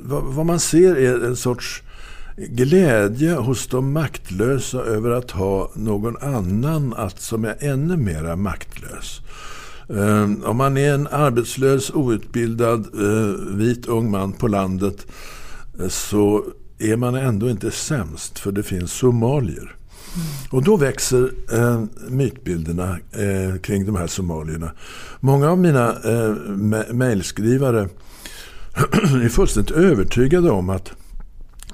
vad, 0.00 0.46
man 0.46 0.60
ser 0.60 0.96
är 0.96 1.24
en 1.24 1.36
sorts 1.36 1.82
glädje 2.36 3.34
hos 3.34 3.66
de 3.66 3.92
maktlösa 3.92 4.78
över 4.78 5.10
att 5.10 5.30
ha 5.30 5.70
någon 5.74 6.16
annan 6.16 6.94
att, 6.94 7.20
som 7.20 7.44
är 7.44 7.56
ännu 7.60 7.96
mera 7.96 8.36
maktlös. 8.36 9.20
Um, 9.88 10.44
om 10.44 10.56
man 10.56 10.76
är 10.76 10.94
en 10.94 11.06
arbetslös, 11.06 11.90
outbildad, 11.90 12.94
uh, 13.00 13.56
vit 13.56 13.86
ung 13.86 14.10
man 14.10 14.32
på 14.32 14.48
landet 14.48 15.06
uh, 15.80 15.88
så 15.88 16.44
är 16.78 16.96
man 16.96 17.14
ändå 17.14 17.50
inte 17.50 17.70
sämst 17.70 18.38
för 18.38 18.52
det 18.52 18.62
finns 18.62 18.92
somalier. 18.92 19.76
Mm. 20.16 20.26
Och 20.50 20.62
då 20.62 20.76
växer 20.76 21.30
eh, 21.52 21.84
mytbilderna 22.08 22.98
eh, 23.12 23.60
kring 23.60 23.86
de 23.86 23.96
här 23.96 24.06
somalierna. 24.06 24.70
Många 25.20 25.50
av 25.50 25.58
mina 25.58 25.88
eh, 26.04 26.34
mejlskrivare 26.94 27.88
är 29.24 29.28
fullständigt 29.28 29.76
övertygade 29.76 30.50
om 30.50 30.70
att 30.70 30.92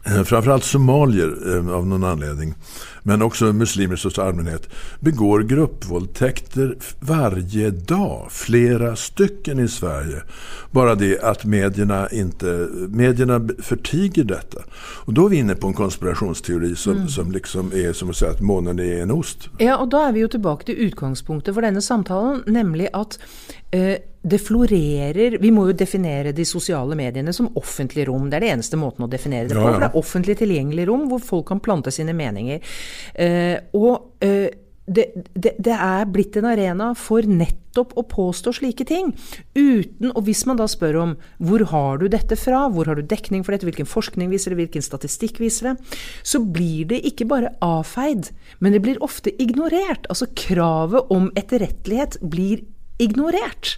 Eh, 0.05 0.23
framförallt 0.23 0.65
somalier 0.65 1.57
eh, 1.57 1.75
av 1.75 1.87
någon 1.87 2.05
anledning, 2.05 2.55
men 3.03 3.23
också 3.23 3.45
muslimer 3.45 3.95
i 3.95 3.99
största 3.99 4.25
allmänhet, 4.25 4.69
begår 5.01 5.41
gruppvåldtäkter 5.41 6.77
varje 7.01 7.71
dag. 7.71 8.27
Flera 8.31 8.97
stycken 8.97 9.59
i 9.59 9.69
Sverige. 9.69 10.23
Bara 10.71 10.95
det 10.95 11.21
att 11.21 11.45
medierna, 11.45 12.09
inte, 12.09 12.69
medierna 12.89 13.49
förtiger 13.59 14.25
detta. 14.25 14.63
Och 15.05 15.15
då 15.15 15.27
är 15.27 15.31
vi 15.31 15.37
inne 15.37 15.55
på 15.55 15.67
en 15.67 15.75
konspirationsteori 15.75 16.77
som, 16.77 16.93
mm. 16.93 17.09
som 17.09 17.33
liksom 17.33 17.73
är 17.75 17.93
som 17.93 18.11
att 18.11 18.17
säga 18.17 18.31
att 18.31 18.41
månen 18.41 18.79
är 18.79 19.03
en 19.03 19.11
ost. 19.11 19.49
Ja, 19.59 19.77
och 19.77 19.89
då 19.89 19.99
är 19.99 20.13
vi 20.13 20.21
ju 20.21 20.29
tillbaka 20.29 20.65
till 20.65 20.79
utgångspunkten 20.79 21.55
för 21.55 21.63
denna 21.63 21.81
samtalen, 21.81 22.43
nämligen 22.47 22.91
att 22.95 23.19
eh, 23.71 23.97
det 24.23 24.39
florerer 24.39 25.39
Vi 25.43 25.51
må 25.51 25.67
jo 25.69 25.77
definere 25.77 26.33
de 26.35 26.45
sosiale 26.47 26.97
mediene 26.99 27.35
som 27.35 27.51
offentlig 27.59 28.07
rom. 28.09 28.29
Det 28.31 28.39
er 28.39 28.47
det 28.47 28.53
eneste 28.57 28.79
måten 28.79 29.07
å 29.07 29.11
definere 29.11 29.51
det 29.51 29.59
på. 29.59 29.67
For 29.67 29.83
det 29.83 29.91
er 29.91 29.99
offentlig 29.99 30.39
tilgjengelig 30.39 30.87
rom 30.91 31.09
hvor 31.11 31.23
folk 31.27 31.49
kan 31.51 31.63
plante 31.63 31.91
sine 31.95 32.15
meninger. 32.17 32.63
Eh, 33.19 33.57
og 33.75 34.23
eh, 34.23 34.47
det, 34.87 35.05
det, 35.35 35.55
det, 35.63 35.75
er 35.75 36.09
blitt 36.11 36.37
en 36.39 36.47
arena 36.51 36.89
for 36.99 37.27
nettopp 37.27 37.93
å 37.99 38.05
påstå 38.07 38.53
slike 38.59 38.87
ting. 38.89 39.13
Uten, 39.55 40.11
og 40.11 40.25
hvis 40.27 40.43
man 40.49 40.59
da 40.59 40.67
spør 40.71 40.99
om 41.03 41.15
hvor 41.43 41.63
har 41.71 42.03
du 42.03 42.09
dette 42.11 42.39
fra, 42.39 42.65
hvor 42.73 42.91
har 42.91 42.99
du 42.99 43.07
dekning 43.07 43.45
for 43.47 43.55
dette, 43.55 43.67
hvilken 43.69 43.89
forskning 43.89 44.33
viser 44.33 44.53
det, 44.53 44.59
hvilken 44.65 44.85
statistikk 44.85 45.39
viser 45.43 45.71
det, 45.71 45.99
så 46.27 46.43
blir 46.43 46.91
det 46.91 47.03
ikke 47.13 47.29
bare 47.31 47.55
avfeid, 47.63 48.33
men 48.59 48.75
det 48.75 48.83
blir 48.85 49.03
ofte 49.07 49.35
ignorert. 49.43 50.09
Altså 50.11 50.31
kravet 50.39 51.15
om 51.15 51.31
etterrettelighet 51.39 52.19
blir 52.23 52.67
ignorert. 52.99 53.77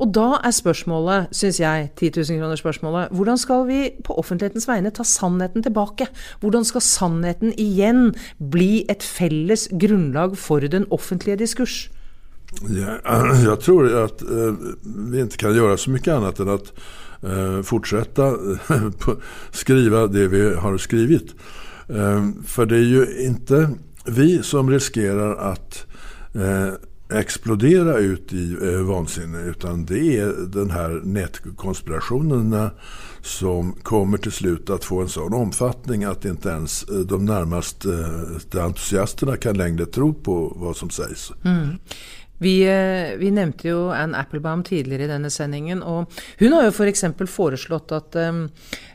Og 0.00 0.14
da 0.14 0.38
er 0.44 0.54
spørsmålet, 0.54 1.30
syns 1.36 1.60
jeg, 1.60 1.90
10 1.96 2.10
000 2.16 2.40
kroner-spørsmålet, 2.40 3.12
hvordan 3.12 3.38
skal 3.38 3.66
vi 3.68 3.80
på 4.04 4.16
offentlighetens 4.20 4.68
vegne 4.68 4.92
ta 4.94 5.04
sannheten 5.04 5.64
tilbake? 5.66 6.08
Hvordan 6.40 6.64
skal 6.64 6.84
sannheten 6.84 7.52
igjen 7.58 8.14
bli 8.52 8.84
et 8.88 9.04
felles 9.04 9.68
grunnlag 9.80 10.38
for 10.38 10.60
den 10.60 10.86
offentlige 10.90 11.36
diskurs? 11.36 11.90
Ja, 12.68 12.98
jag 13.44 13.60
tror 13.60 14.04
att 14.04 14.22
eh, 14.22 14.54
vi 15.10 15.20
inte 15.20 15.36
kan 15.36 15.54
göra 15.56 15.76
så 15.76 15.90
mycket 15.90 16.14
annat 16.14 16.38
än 16.38 16.48
att 16.48 16.72
eh, 17.22 17.62
fortsätta 17.62 18.36
skriva 19.50 20.06
det 20.06 20.28
vi 20.28 20.54
har 20.54 20.78
skrivit. 20.78 21.34
Eh, 21.88 22.28
för 22.46 22.66
det 22.66 22.76
är 22.76 22.88
ju 22.88 23.26
inte 23.26 23.70
vi 24.06 24.42
som 24.42 24.70
riskerar 24.70 25.52
att 25.52 25.86
explodera 27.12 27.98
ut 27.98 28.32
i 28.32 28.56
eh, 28.62 28.82
vansinne 28.82 29.42
utan 29.42 29.84
det 29.84 30.18
är 30.18 30.50
den 30.52 30.70
här 30.70 31.00
nätkonspirationerna 31.04 32.70
som 33.22 33.72
kommer 33.72 34.18
till 34.18 34.32
slut 34.32 34.70
att 34.70 34.84
få 34.84 35.00
en 35.00 35.08
sån 35.08 35.34
omfattning 35.34 36.04
att 36.04 36.24
inte 36.24 36.48
ens 36.48 36.82
eh, 36.82 36.98
de 36.98 37.24
närmaste 37.24 37.88
eh, 38.54 38.64
entusiasterna 38.64 39.36
kan 39.36 39.56
längre 39.56 39.86
tro 39.86 40.14
på 40.14 40.52
vad 40.56 40.76
som 40.76 40.90
sägs. 40.90 41.32
Mm. 41.44 41.78
Vi, 42.42 42.62
eh, 42.62 43.18
vi, 43.18 43.30
nämnde 43.30 43.68
ju 43.68 43.92
Ann 43.92 44.14
Applebaum 44.14 44.64
tidigare 44.64 45.04
i 45.04 45.06
denna 45.06 45.30
sändningen 45.30 45.82
och 45.82 46.12
hon 46.38 46.52
har 46.52 46.64
ju 46.64 46.70
för 46.70 46.86
exempel 46.86 47.26
föreslått 47.26 47.92
att 47.92 48.16
um, 48.16 48.44
eh, 48.44 48.50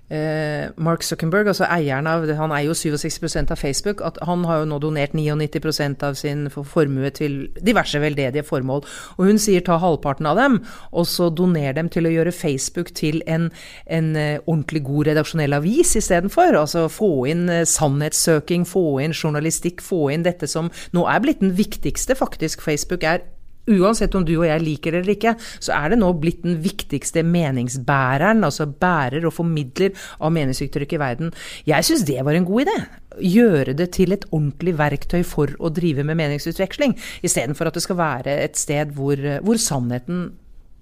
Eh, 0.10 0.70
Mark 0.78 1.02
Zuckerberg, 1.02 1.48
altså 1.50 1.65
eieren 1.65 2.06
av 2.06 2.28
Han 2.38 2.52
eier 2.54 2.70
jo 2.70 2.76
67 2.78 3.50
av 3.52 3.58
Facebook. 3.58 4.02
at 4.02 4.18
Han 4.22 4.46
har 4.46 4.60
jo 4.60 4.65
nå 4.65 4.80
donert 4.80 5.13
99 5.13 6.04
av 6.04 6.13
sin 6.13 6.50
formue 6.50 7.10
til 7.10 7.50
diverse 7.58 8.00
veldedige 8.00 8.44
formål. 8.44 8.86
Og 9.18 9.26
hun 9.26 9.39
sier 9.39 9.62
ta 9.62 9.78
halvparten 9.78 10.26
av 10.26 10.38
dem, 10.38 10.63
og 10.91 11.08
så 11.08 11.30
doner 11.30 11.74
dem 11.74 11.89
til 11.89 12.06
å 12.06 12.13
gjøre 12.13 12.32
Facebook 12.32 12.94
til 12.94 13.24
en, 13.28 13.52
en 13.88 14.15
eh, 14.15 14.39
ordentlig 14.46 14.84
god 14.84 15.08
redaksjonell 15.08 15.54
avis 15.54 15.96
istedenfor. 15.96 16.54
Altså 16.54 16.88
få 16.88 17.26
inn 17.26 17.50
eh, 17.50 17.65
sannhetssøking, 17.65 18.65
få 18.65 19.00
inn 19.02 19.13
journalistikk, 19.13 19.82
få 19.82 20.12
inn 20.13 20.24
dette 20.24 20.48
som 20.48 20.70
nå 20.94 21.08
er 21.10 21.20
blitt 21.20 21.41
den 21.41 21.58
viktigste, 21.58 22.15
faktisk. 22.15 22.62
Facebook 22.62 23.04
er 23.04 23.26
Uansett 23.65 24.13
om 24.17 24.25
du 24.25 24.36
og 24.38 24.45
jeg 24.45 24.62
liker 24.62 24.93
det 24.93 25.01
eller 25.01 25.15
ikke, 25.15 25.36
så 25.63 25.73
er 25.78 25.93
det 25.93 25.99
nå 26.01 26.12
blitt 26.21 26.43
den 26.45 26.60
viktigste 26.62 27.23
meningsbæreren, 27.25 28.45
altså 28.45 28.67
bærer 28.69 29.25
og 29.25 29.34
formidler 29.34 29.95
av 30.19 30.34
meningsuttrykk 30.36 30.93
i 30.93 31.01
verden. 31.01 31.34
Jeg 31.65 31.88
syns 31.88 32.06
det 32.06 32.21
var 32.25 32.38
en 32.38 32.45
god 32.45 32.67
idé. 32.67 32.78
Gjøre 33.25 33.73
det 33.80 33.89
til 33.95 34.13
et 34.13 34.28
ordentlig 34.32 34.75
verktøy 34.78 35.23
for 35.25 35.54
å 35.58 35.71
drive 35.73 36.06
med 36.06 36.19
meningsutveksling, 36.19 36.93
istedenfor 37.25 37.71
at 37.71 37.78
det 37.80 37.86
skal 37.86 37.99
være 38.01 38.38
et 38.43 38.60
sted 38.60 38.93
hvor, 38.93 39.17
hvor 39.45 39.62
sannheten 39.62 40.28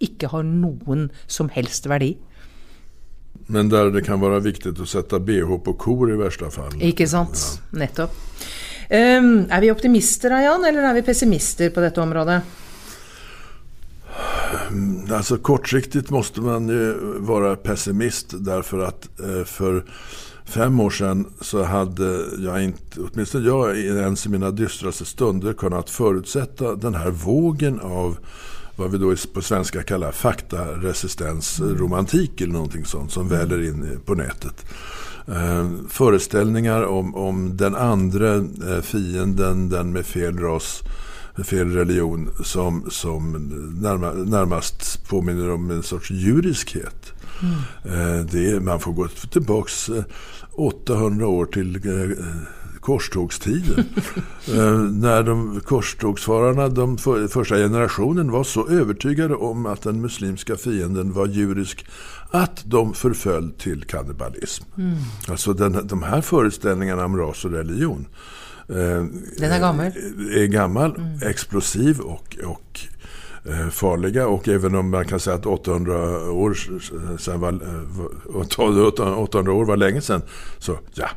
ikke 0.04 0.32
har 0.34 0.44
noen 0.44 1.08
som 1.32 1.52
helst 1.54 1.88
verdi. 1.88 2.18
Men 3.48 3.70
der 3.72 3.92
det 3.94 4.06
kan 4.06 4.22
være 4.22 4.42
viktig 4.44 4.74
å 4.76 4.88
sette 4.88 5.20
bh 5.24 5.58
på 5.64 5.76
kor 5.80 6.12
i 6.12 6.18
verste 6.20 6.50
fall. 6.54 6.76
Ikke 6.84 7.08
sant. 7.10 7.40
Ja. 7.40 7.84
Nettopp. 7.84 8.20
Um, 8.94 9.48
er 9.48 9.64
vi 9.64 9.72
optimister, 9.72 10.36
Jan, 10.44 10.66
eller 10.68 10.86
er 10.90 11.00
vi 11.00 11.06
pessimister 11.08 11.72
på 11.74 11.82
dette 11.84 12.02
området? 12.04 12.42
Mm, 14.72 15.14
alltså 15.14 15.38
kortsiktigt 15.38 16.10
måste 16.10 16.42
man 16.42 16.70
ju 16.70 16.94
vara 17.18 17.56
pessimist 17.56 18.34
därför 18.40 18.80
att 18.80 19.20
eh, 19.20 19.44
för 19.44 19.86
fem 20.46 20.80
år 20.80 20.90
sedan 20.90 21.26
så 21.42 21.64
hade 21.64 22.26
jag 22.40 22.64
inte, 22.64 23.02
åtminstone 23.02 23.48
jag 23.48 23.78
ens 23.78 24.26
i 24.26 24.30
mina 24.30 24.52
dystraste 24.52 25.06
stunder 25.06 25.54
kunnat 25.54 25.90
förutsätta 25.90 26.76
den 26.76 26.96
här 26.96 27.12
vågen 27.12 27.80
av 27.80 28.18
vad 28.76 28.92
vi 28.92 28.98
då 28.98 29.16
på 29.34 29.42
svenska 29.42 29.84
kallar 29.84 30.12
faktaresistensromantik 30.12 32.42
eller 32.42 32.54
någonting 32.54 32.86
sånt 32.86 33.12
som 33.12 33.30
väller 33.30 33.64
in 33.64 34.00
på 34.06 34.16
nätet. 34.16 34.66
Eh, 35.28 35.70
föreställningar 35.90 36.84
om, 36.84 37.16
om 37.16 37.58
den 37.58 37.76
andra 37.76 38.36
eh, 38.36 38.82
fienden, 38.82 39.70
den 39.70 39.94
med 39.94 40.06
fel 40.06 40.40
ras, 40.40 40.82
fel 41.38 41.72
religion 41.72 42.30
som, 42.44 42.86
som 42.90 43.32
närma, 43.82 44.12
närmast 44.12 45.08
påminner 45.08 45.52
om 45.52 45.72
en 45.72 45.84
sorts 45.84 46.12
djuriskhet. 46.12 47.14
Mm. 47.42 48.20
Eh, 48.20 48.26
det, 48.26 48.64
man 48.64 48.80
får 48.80 48.92
gå 48.94 49.08
tillbaks 49.08 49.90
800 50.52 51.28
år 51.28 51.46
till 51.46 51.80
korstågstiden. 52.84 53.86
eh, 54.48 54.80
när 54.80 55.24
de 55.24 55.62
korstågsfararna, 55.66 56.68
de 56.68 56.98
för, 56.98 57.28
första 57.28 57.56
generationen, 57.56 58.32
var 58.32 58.44
så 58.44 58.70
övertygade 58.70 59.36
om 59.36 59.66
att 59.66 59.82
den 59.82 60.02
muslimska 60.02 60.56
fienden 60.56 61.14
var 61.14 61.28
djurisk 61.28 61.86
att 62.32 62.64
de 62.66 62.94
förföll 62.94 63.52
till 63.52 63.84
kannibalism. 63.84 64.64
Mm. 64.78 64.98
Alltså 65.28 65.54
den, 65.54 65.88
de 65.88 66.04
här 66.04 66.22
föreställningarna 66.22 67.06
om 67.06 67.18
ras 67.18 67.46
och 67.46 67.52
religion 67.52 68.06
eh, 68.10 68.43
den 69.38 69.52
är 69.52 69.60
gammal. 69.60 69.86
Är 70.36 70.46
gammal, 70.46 70.96
mm. 70.96 71.30
explosiv 71.30 72.00
och, 72.00 72.38
och 72.44 72.80
eh, 73.50 73.70
farliga. 73.70 74.28
Och 74.28 74.48
även 74.48 74.76
om 74.76 74.90
man 74.90 75.06
kan 75.06 75.20
säga 75.20 75.36
att 75.36 75.46
800 75.46 76.32
år, 76.32 76.54
sedan 77.18 77.40
var, 77.40 77.60
800 79.18 79.52
eh, 79.52 79.58
år 79.58 79.66
var 79.66 79.78
länge 79.78 80.02
sedan. 80.02 80.22
Så 80.58 80.80
ja, 80.94 81.10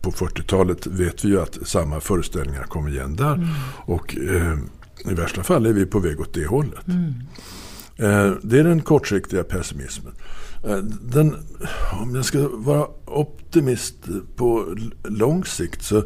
på 0.00 0.10
40-talet 0.10 0.86
vet 0.86 1.24
vi 1.24 1.28
ju 1.28 1.40
att 1.40 1.58
samma 1.62 2.00
föreställningar 2.00 2.62
kom 2.62 2.88
igen 2.88 3.16
där. 3.16 3.34
Mm. 3.34 3.48
Och 3.84 4.16
eh, 4.16 4.58
i 5.10 5.14
värsta 5.14 5.42
fall 5.42 5.66
är 5.66 5.72
vi 5.72 5.86
på 5.86 5.98
väg 5.98 6.20
åt 6.20 6.34
det 6.34 6.46
hållet. 6.46 6.88
Mm. 6.88 7.14
Eh, 7.96 8.36
det 8.42 8.58
är 8.58 8.64
den 8.64 8.80
kortsiktiga 8.80 9.44
pessimismen. 9.44 10.12
Eh, 10.64 10.76
den, 11.02 11.36
om 12.00 12.14
jag 12.14 12.24
ska 12.24 12.48
vara 12.52 12.86
optimist 13.06 13.96
på 14.36 14.76
lång 15.04 15.44
sikt 15.44 15.82
så 15.82 16.02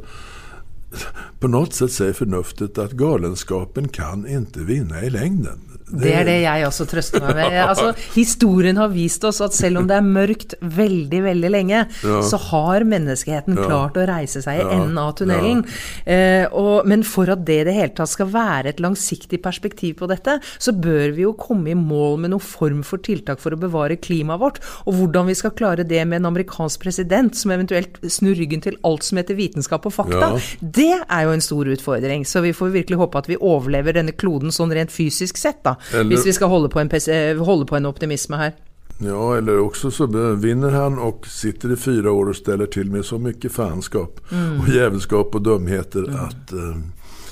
på 1.40 1.48
något 1.48 1.74
sätt 1.74 1.92
säger 1.92 2.12
förnuftet 2.12 2.78
att 2.78 2.92
galenskapen 2.92 3.88
kan 3.88 4.26
inte 4.26 4.60
vinna 4.60 5.02
i 5.02 5.10
längden. 5.10 5.75
Det 5.88 6.12
är 6.12 6.24
det 6.24 6.40
jag 6.40 6.68
också 6.68 6.86
tröstar 6.86 7.20
mig 7.20 7.34
med. 7.34 7.66
Alltså, 7.66 7.94
historien 8.14 8.76
har 8.76 8.88
visat 8.88 9.24
oss 9.24 9.40
att 9.40 9.62
även 9.62 9.76
om 9.76 9.86
det 9.86 9.94
är 9.94 10.00
mörkt 10.00 10.54
väldigt, 10.60 11.22
väldigt 11.22 11.50
länge 11.50 11.86
ja. 12.04 12.22
så 12.22 12.36
har 12.36 12.84
mänskligheten 12.84 13.56
ja. 13.56 13.64
klart 13.64 13.96
att 13.96 14.08
resa 14.08 14.42
sig 14.42 14.58
i 14.58 14.60
ja. 14.60 14.70
änden 14.70 14.98
av 14.98 15.12
tunneln. 15.12 15.64
Eh, 16.04 16.46
och, 16.46 16.86
men 16.86 17.04
för 17.04 17.28
att 17.28 17.46
det 17.46 17.64
det 17.64 17.72
hela 17.72 18.06
ska 18.06 18.24
vara 18.24 18.60
ett 18.60 18.80
långsiktigt 18.80 19.42
perspektiv 19.42 19.94
på 19.94 20.06
detta 20.06 20.40
så 20.58 20.72
bör 20.72 21.08
vi 21.08 21.20
ju 21.22 21.32
komma 21.32 21.68
i 21.68 21.74
mål 21.74 22.20
med 22.20 22.30
någon 22.30 22.40
form 22.40 22.82
för 22.82 22.98
tilltag 22.98 23.40
för 23.40 23.52
att 23.52 23.58
bevara 23.58 23.96
klimatet 23.96 24.40
vårt. 24.40 24.60
Och 24.64 24.94
hur 24.94 25.24
vi 25.24 25.34
ska 25.34 25.50
klara 25.50 25.84
det 25.84 26.04
med 26.04 26.16
en 26.16 26.26
amerikansk 26.26 26.80
president 26.80 27.36
som 27.36 27.50
eventuellt 27.50 27.98
snur 28.08 28.34
ryggen 28.34 28.60
till 28.60 28.76
allt 28.82 29.02
som 29.02 29.18
heter 29.18 29.34
vetenskap 29.34 29.86
och 29.86 29.94
fakta. 29.94 30.40
Det 30.60 31.02
är 31.08 31.22
ju 31.22 31.32
en 31.32 31.40
stor 31.40 31.68
utmaning. 31.68 32.26
Så 32.26 32.40
vi 32.40 32.52
får 32.52 32.68
verkligen 32.68 33.00
hoppas 33.00 33.18
att 33.18 33.28
vi 33.28 33.36
överlever 33.40 33.92
denna 33.92 34.12
kloden 34.12 34.52
sån 34.52 34.74
rent 34.74 34.92
fysiskt 34.92 35.38
sett. 35.38 35.64
Då. 35.64 35.75
Eller, 35.92 36.04
Hvis 36.04 36.26
vi 36.26 36.32
ska 36.32 36.44
hålla 36.44 36.68
på, 36.68 36.80
en, 36.80 36.90
eh, 36.90 37.44
hålla 37.44 37.66
på 37.66 37.76
en 37.76 37.86
optimism 37.86 38.32
här. 38.32 38.52
Ja, 38.98 39.36
eller 39.36 39.58
också 39.58 39.90
så 39.90 40.06
vinner 40.34 40.70
han 40.70 40.98
och 40.98 41.26
sitter 41.26 41.72
i 41.72 41.76
fyra 41.76 42.10
år 42.10 42.28
och 42.28 42.36
ställer 42.36 42.66
till 42.66 42.90
med 42.90 43.04
så 43.04 43.18
mycket 43.18 43.52
fanskap 43.52 44.20
mm. 44.32 44.60
och 44.60 44.68
jävelskap 44.68 45.34
och 45.34 45.42
dumheter 45.42 46.08
mm. 46.08 46.14
att 46.14 46.52
eh, 46.52 46.76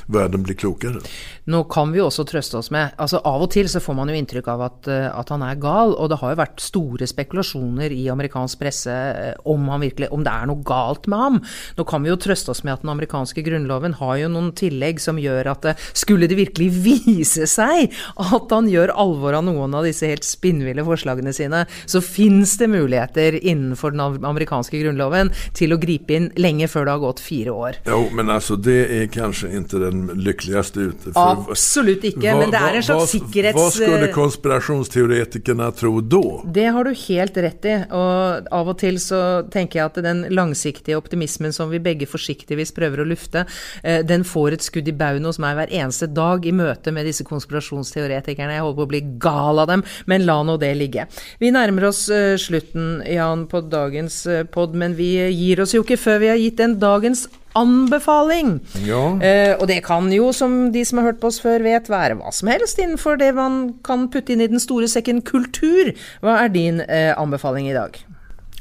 världen 0.06 0.42
blir 0.42 0.54
klokare. 0.54 1.00
Nu 1.44 1.64
kan 1.70 1.92
vi 1.92 2.00
också 2.00 2.24
trösta 2.24 2.58
oss 2.58 2.70
med, 2.70 2.88
alltså 2.96 3.16
av 3.16 3.42
och 3.42 3.50
till 3.50 3.68
så 3.68 3.80
får 3.80 3.94
man 3.94 4.08
ju 4.08 4.16
intryck 4.16 4.48
av 4.48 4.62
att, 4.62 4.88
eh, 4.88 5.18
att 5.18 5.28
han 5.28 5.42
är 5.42 5.54
gal 5.54 5.94
och 5.94 6.08
det 6.08 6.14
har 6.14 6.30
ju 6.30 6.36
varit 6.36 6.60
stora 6.60 7.06
spekulationer 7.06 7.92
i 7.92 8.08
amerikansk 8.08 8.58
press 8.58 8.86
eh, 8.86 9.34
om, 9.44 9.68
han 9.68 9.90
om 10.10 10.24
det 10.24 10.30
är 10.30 10.46
något 10.46 10.64
galt 10.64 11.06
med 11.06 11.18
honom. 11.18 11.44
Nu 11.76 11.84
kan 11.84 12.02
vi 12.02 12.10
ju 12.10 12.16
trösta 12.16 12.50
oss 12.50 12.62
med 12.62 12.74
att 12.74 12.80
den 12.80 12.90
amerikanska 12.90 13.40
grundlagen 13.40 13.94
har 13.94 14.16
ju 14.16 14.28
någon 14.28 14.52
tillägg 14.52 15.00
som 15.00 15.18
gör 15.18 15.44
att 15.44 15.62
det, 15.62 15.70
eh, 15.70 15.76
skulle 15.92 16.26
det 16.26 16.34
verkligen 16.34 16.82
visa 17.06 17.46
sig 17.46 17.92
att 18.16 18.50
han 18.50 18.68
gör 18.68 18.88
allvar 18.88 19.32
av 19.32 19.44
någon 19.44 19.74
av 19.74 19.84
dessa 19.84 20.06
helt 20.06 20.24
spinnvilla 20.24 20.84
förslagen 20.84 21.34
sina 21.34 21.66
så 21.86 22.00
finns 22.00 22.58
det 22.58 22.68
möjligheter 22.68 23.44
innanför 23.44 23.90
den 23.90 24.00
amerikanska 24.24 24.76
grundlagen 24.76 25.30
till 25.54 25.72
att 25.72 25.80
gripa 25.80 26.12
in 26.12 26.30
länge 26.36 26.68
före 26.68 26.84
det 26.84 26.90
har 26.90 26.98
gått 26.98 27.20
fyra 27.20 27.52
år. 27.52 27.72
Jo, 27.86 28.08
men 28.12 28.30
alltså 28.30 28.56
det 28.56 29.02
är 29.02 29.06
kanske 29.06 29.56
inte 29.56 29.78
den 29.94 30.22
lyckligaste 30.22 30.80
ute. 30.80 31.10
Ja 31.14 31.46
Absolut 31.50 32.04
inte, 32.04 32.32
vad, 32.32 32.38
men 32.38 32.50
det 32.50 32.56
är 32.56 32.74
en 32.74 32.82
slags 32.82 33.10
säkerhets... 33.10 33.56
Vad 33.56 33.72
skulle 33.72 34.12
konspirationsteoretikerna 34.12 35.72
tro 35.72 36.00
då? 36.00 36.44
Det 36.46 36.64
har 36.64 36.84
du 36.84 36.94
helt 37.08 37.36
rätt 37.36 37.64
i. 37.64 37.84
Och 37.90 38.52
av 38.52 38.68
och 38.68 38.78
till 38.78 39.00
så 39.00 39.42
tänker 39.42 39.78
jag 39.78 39.86
att 39.86 39.94
den 39.94 40.26
långsiktiga 40.28 40.98
optimismen 40.98 41.52
som 41.52 41.70
vi 41.70 41.80
bägge 41.80 42.06
försiktigtvis 42.06 42.72
prövar 42.72 42.98
att 42.98 43.06
lyfta, 43.06 43.44
eh, 43.82 44.06
den 44.06 44.24
får 44.24 44.52
ett 44.52 44.62
skudd 44.62 44.88
i 44.88 44.92
bauen 44.92 45.24
hos 45.24 45.38
mig 45.38 45.54
varje 45.54 46.06
dag 46.06 46.46
i 46.46 46.52
möte 46.52 46.92
med 46.92 47.06
dessa 47.06 47.24
konspirationsteoretikerna. 47.24 48.54
Jag 48.54 48.62
håller 48.62 48.76
på 48.76 48.82
att 48.82 48.88
bli 48.88 49.00
gal 49.00 49.58
av 49.58 49.66
dem, 49.66 49.82
men 50.04 50.26
la 50.26 50.42
nå 50.42 50.56
det 50.56 50.74
ligga. 50.74 51.06
Vi 51.38 51.50
närmar 51.50 51.84
oss 51.84 52.08
uh, 52.08 52.36
slutten, 52.36 53.02
Jan, 53.06 53.46
på 53.46 53.60
dagens 53.60 54.26
uh, 54.26 54.44
podd, 54.44 54.74
men 54.74 54.94
vi 54.94 55.30
ger 55.30 55.60
oss 55.60 55.74
ju 55.74 55.78
inte 55.78 55.96
för 55.96 56.18
vi 56.18 56.28
har 56.28 56.36
gett 56.36 56.56
den 56.56 56.78
dagens 56.78 57.28
anbefaling. 57.54 58.60
Ja. 58.86 59.22
Eh, 59.22 59.56
och 59.56 59.66
det 59.66 59.80
kan 59.80 60.12
ju, 60.12 60.32
som 60.32 60.72
de 60.72 60.84
som 60.84 60.98
har 60.98 61.04
hört 61.04 61.20
på 61.20 61.26
oss 61.26 61.40
förr 61.40 61.60
vet, 61.60 61.88
vara 61.88 62.14
vad 62.14 62.34
som 62.34 62.48
helst 62.48 62.78
innanför 62.78 63.16
det 63.16 63.32
man 63.32 63.78
kan 63.84 64.10
putta 64.10 64.32
in 64.32 64.40
i 64.40 64.48
den 64.48 64.60
stora 64.60 64.88
säcken 64.88 65.20
kultur. 65.20 65.98
Vad 66.20 66.34
är 66.34 66.48
din 66.48 66.80
eh, 66.80 67.18
anbefaling 67.18 67.70
idag? 67.70 68.06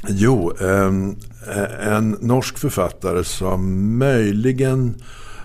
Jo, 0.08 0.54
eh, 0.62 1.88
en 1.96 2.18
norsk 2.22 2.58
författare 2.58 3.24
som 3.24 3.98
möjligen 3.98 4.96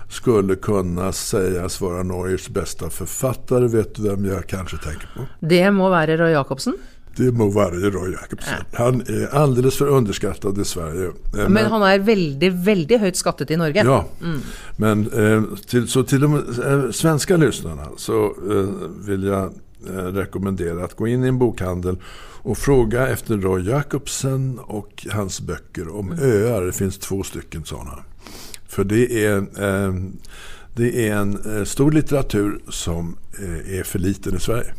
skulle 0.09 0.55
kunna 0.55 1.11
sägas 1.11 1.81
vara 1.81 2.03
Norges 2.03 2.49
bästa 2.49 2.89
författare. 2.89 3.67
Vet 3.67 3.95
du 3.95 4.09
vem 4.09 4.25
jag 4.25 4.47
kanske 4.47 4.77
tänker 4.77 5.09
på? 5.15 5.21
Det 5.39 5.71
må 5.71 5.89
vara 5.89 6.17
Roy 6.17 6.31
Jacobsen. 6.31 6.73
Det 7.19 7.31
må 7.31 7.49
vara 7.49 7.69
Roy 7.69 8.11
Jacobsen. 8.11 8.53
Ja. 8.71 8.77
Han 8.77 9.01
är 9.01 9.35
alldeles 9.35 9.77
för 9.77 9.87
underskattad 9.87 10.61
i 10.61 10.65
Sverige. 10.65 11.11
Men, 11.33 11.53
men 11.53 11.65
han 11.65 11.81
är 11.81 11.99
väldigt, 11.99 12.53
väldigt 12.53 12.99
högt 12.99 13.17
skattat 13.17 13.51
i 13.51 13.57
Norge. 13.57 13.83
Ja, 13.83 14.05
mm. 14.21 14.39
men 14.77 15.11
eh, 15.11 15.43
till, 15.67 15.87
så 15.87 16.03
till 16.03 16.21
de 16.21 16.35
eh, 16.35 16.91
svenska 16.91 17.37
lyssnarna 17.37 17.87
så 17.97 18.25
eh, 18.25 18.69
vill 19.07 19.23
jag 19.23 19.53
rekommendera 20.13 20.85
att 20.85 20.95
gå 20.95 21.07
in 21.07 21.23
i 21.23 21.27
en 21.27 21.39
bokhandel 21.39 21.97
och 22.41 22.57
fråga 22.57 23.07
efter 23.07 23.37
Roy 23.37 23.69
Jacobsen 23.69 24.59
och 24.59 25.07
hans 25.11 25.41
böcker 25.41 25.95
om 25.95 26.11
mm. 26.11 26.31
öar. 26.31 26.61
Det 26.61 26.71
finns 26.71 26.97
två 26.97 27.23
stycken 27.23 27.65
sådana. 27.65 27.99
För 28.67 28.83
det 28.83 29.25
är, 29.25 29.45
det 30.75 31.07
är 31.07 31.15
en 31.15 31.65
stor 31.65 31.91
litteratur 31.91 32.59
som 32.69 33.17
är 33.65 33.83
för 33.83 33.99
liten 33.99 34.35
i 34.35 34.39
Sverige. 34.39 34.73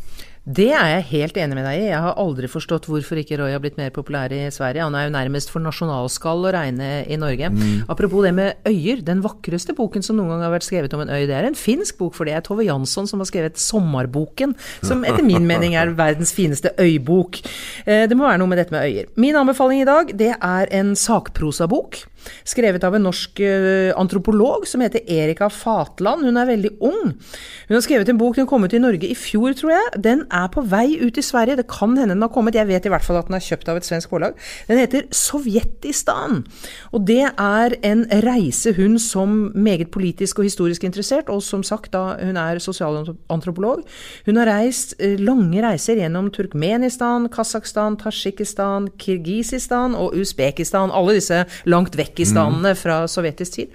Det 0.44 0.72
är 0.72 0.94
jag 0.94 1.03
helt 1.03 1.37
enig 1.37 1.55
med 1.55 1.64
dig 1.64 1.81
i. 1.81 1.88
Jag 1.88 1.98
har 1.98 2.12
aldrig 2.12 2.50
förstått 2.50 2.88
varför 2.88 3.16
inte 3.16 3.37
Roy 3.37 3.53
har 3.53 3.59
blivit 3.59 3.76
mer 3.76 3.90
populär 3.90 4.33
i 4.33 4.50
Sverige. 4.50 4.83
Han 4.83 4.94
är 4.94 5.05
ju 5.05 5.11
närmast 5.11 5.50
för 5.50 5.61
nationalskall 5.61 6.46
att 6.46 6.55
räkna 6.55 7.05
i 7.05 7.16
Norge. 7.16 7.46
Mm. 7.46 7.83
Apropos 7.88 8.24
det 8.24 8.33
med 8.33 8.55
öar, 8.64 9.03
den 9.03 9.20
vackraste 9.20 9.72
boken 9.72 10.03
som 10.03 10.16
någon 10.16 10.29
gång 10.29 10.40
har 10.40 10.50
varit 10.50 10.62
skriven 10.62 10.94
om 10.94 11.00
en 11.00 11.09
ö, 11.09 11.26
det 11.26 11.35
är 11.35 11.42
en 11.42 11.55
finsk 11.55 11.98
bok, 11.98 12.14
för 12.14 12.24
det 12.24 12.33
är 12.33 12.40
Tove 12.40 12.64
Jansson 12.64 13.09
som 13.09 13.20
har 13.20 13.24
skrivit 13.24 13.59
Sommarboken, 13.59 14.55
som 14.81 15.05
efter 15.05 15.22
min 15.22 15.46
mening 15.46 15.74
är 15.74 15.87
världens 15.87 16.33
finaste 16.33 16.70
öbok. 16.76 17.42
Eh, 17.85 18.09
det 18.09 18.14
må 18.14 18.24
vara 18.24 18.37
något 18.37 18.48
med 18.48 18.59
detta 18.59 18.70
med 18.70 18.83
öar. 18.83 19.05
Min 19.14 19.37
anbefaling 19.37 19.81
idag, 19.81 20.11
det 20.14 20.37
är 20.40 20.68
en 20.70 20.96
sakprosabok 20.96 22.07
Skrevet 22.44 22.85
av 22.85 22.94
en 22.94 23.02
norsk 23.02 23.40
eh, 23.40 23.92
antropolog 23.96 24.66
som 24.66 24.80
heter 24.80 25.00
Erika 25.11 25.50
Fatland. 25.50 26.24
Hon 26.24 26.37
är 26.37 26.46
väldigt 26.46 26.80
ung. 26.80 27.12
Hon 27.68 27.74
har 27.74 27.80
skrivit 27.80 28.09
en 28.09 28.18
bok, 28.18 28.37
den 28.37 28.46
kom 28.46 28.64
ut 28.64 28.72
i 28.74 28.78
Norge 28.78 29.09
i 29.09 29.14
fjol 29.14 29.54
tror 29.54 29.72
jag. 29.72 30.02
Den 30.02 30.26
är 30.30 30.48
på 30.48 30.61
väg 30.61 30.96
ut 30.96 31.18
i 31.18 31.22
Sverige. 31.22 31.56
Det 31.56 31.68
kan 31.68 31.98
hända 31.98 32.14
den 32.14 32.22
har 32.22 32.28
kommit. 32.28 32.54
Jag 32.54 32.66
vet 32.66 32.87
i 32.87 32.88
hvert 32.88 33.04
fall 33.04 33.16
att 33.16 33.26
den 33.26 33.35
är 33.35 33.40
köpt 33.40 33.68
av 33.68 33.76
ett 33.76 33.85
svenskt 33.85 34.11
bolag. 34.11 34.33
Den 34.66 34.78
heter 34.78 35.04
Sovjetistan. 35.11 36.44
Och 36.80 37.00
det 37.00 37.30
är 37.37 37.76
en 37.83 38.04
resa 38.04 38.70
hon 38.76 38.98
som 38.98 39.52
meget 39.54 39.90
politisk 39.90 40.38
och 40.38 40.44
historiskt 40.44 40.83
intresserad 40.83 41.28
och 41.28 41.42
som 41.42 41.62
sagt 41.62 41.92
då, 41.92 42.16
hon 42.20 42.37
är 42.37 42.59
socialantropolog. 42.59 43.83
Hon 44.24 44.37
har 44.37 44.46
rest 44.46 44.94
eh, 44.98 45.18
lange 45.18 45.50
långa 45.50 45.72
resor 45.72 45.96
genom 45.96 46.30
Turkmenistan, 46.30 47.28
Kazakstan, 47.28 47.96
Tasjikistan, 47.96 48.90
Kirgisistan 48.98 49.94
och 49.94 50.12
Uzbekistan. 50.14 50.90
Alla 50.90 51.12
dessa 51.12 51.44
langt 51.64 51.94
vekk 51.94 52.10
i 52.18 52.25
standene 52.27 52.75
fra 52.75 53.07
sovjetisk 53.09 53.53
tid. 53.53 53.68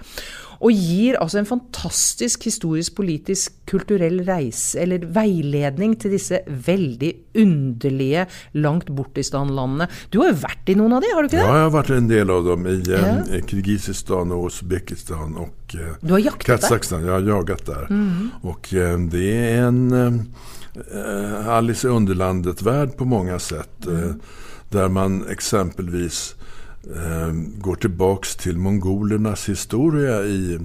Og 0.60 0.72
gir 0.72 1.18
altså 1.20 1.38
en 1.38 1.46
fantastisk 1.46 2.44
historisk, 2.44 2.94
politisk, 2.96 3.52
kulturell 3.68 4.22
reise, 4.24 4.78
eller 4.80 5.02
veiledning 5.12 5.98
til 6.00 6.10
disse 6.14 6.38
veldig 6.48 7.10
underlige, 7.36 8.26
langt 8.54 8.88
bortistan-landene. 8.88 9.86
Du 10.10 10.22
har 10.22 10.30
jo 10.32 10.38
vært 10.40 10.68
i 10.72 10.74
noen 10.74 10.92
av 10.96 11.02
de, 11.04 11.10
har 11.12 11.22
du 11.22 11.28
ikke 11.28 11.36
det? 11.36 11.44
Ja, 11.44 11.56
jag 11.58 11.66
har 11.68 11.70
varit 11.74 11.90
en 11.90 12.08
del 12.08 12.30
av 12.30 12.44
dem 12.44 12.66
i 12.66 12.82
Ja. 12.88 12.96
eh, 12.96 13.44
Kirgizistan 13.46 14.32
och 14.32 14.46
Uzbekistan 14.46 15.36
och 15.36 15.74
eh, 15.74 15.94
Du 16.00 16.12
har 16.12 16.18
jaktat 16.18 16.46
där? 16.46 16.56
Kazakstan. 16.56 17.04
Jag 17.04 17.12
har 17.12 17.20
jagat 17.20 17.66
där. 17.66 17.88
Och 18.42 18.74
eh, 18.74 18.98
det 18.98 19.36
är 19.52 19.62
en 19.62 19.92
eh, 19.92 21.48
Alice 21.48 21.86
i 21.86 21.90
Underlandet-värld 21.90 22.96
på 22.96 23.04
många 23.04 23.38
sätt. 23.38 23.86
Eh, 23.86 24.12
där 24.70 24.88
man 24.88 25.26
exempelvis 25.28 26.34
eh, 26.40 26.45
går 27.58 27.74
tillbaks 27.76 28.36
till 28.36 28.56
mongolernas 28.58 29.48
historia 29.48 30.22
i 30.22 30.58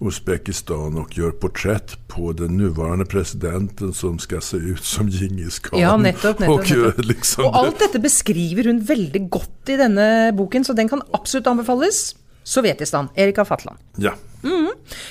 Uzbekistan 0.00 0.98
och 0.98 1.18
gör 1.18 1.30
porträtt 1.30 2.08
på 2.08 2.32
den 2.32 2.56
nuvarande 2.56 3.04
presidenten 3.04 3.92
som 3.92 4.18
ska 4.18 4.40
se 4.40 4.56
ut 4.56 4.84
som 4.84 5.08
Djingis 5.08 5.58
khan. 5.58 5.80
Ja, 5.80 5.96
nettopp, 5.96 6.38
nettopp, 6.38 6.58
Och, 6.60 6.70
nettopp. 6.70 7.04
liksom, 7.04 7.44
Og 7.44 7.56
alt 7.56 7.78
dette 7.78 7.98
beskriver 7.98 8.64
hun 8.70 8.80
veldig 8.86 9.24
godt 9.30 9.68
i 9.68 9.76
denne 9.80 10.32
boken, 10.36 10.64
så 10.64 10.72
den 10.72 10.88
kan 10.88 11.02
absolutt 11.12 11.46
anbefales. 11.46 12.14
Sovjetistan, 12.44 13.08
Erika 13.16 13.44
Fatland. 13.44 13.78
ja. 13.98 14.14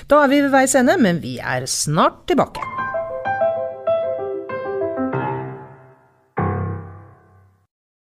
Da 0.07 0.19
er 0.23 0.27
vi 0.29 0.41
ved 0.45 0.51
veis 0.53 0.75
ende, 0.77 0.93
men 1.01 1.17
vi 1.23 1.39
er 1.41 1.65
snart 1.65 2.27
tilbake. 2.29 2.61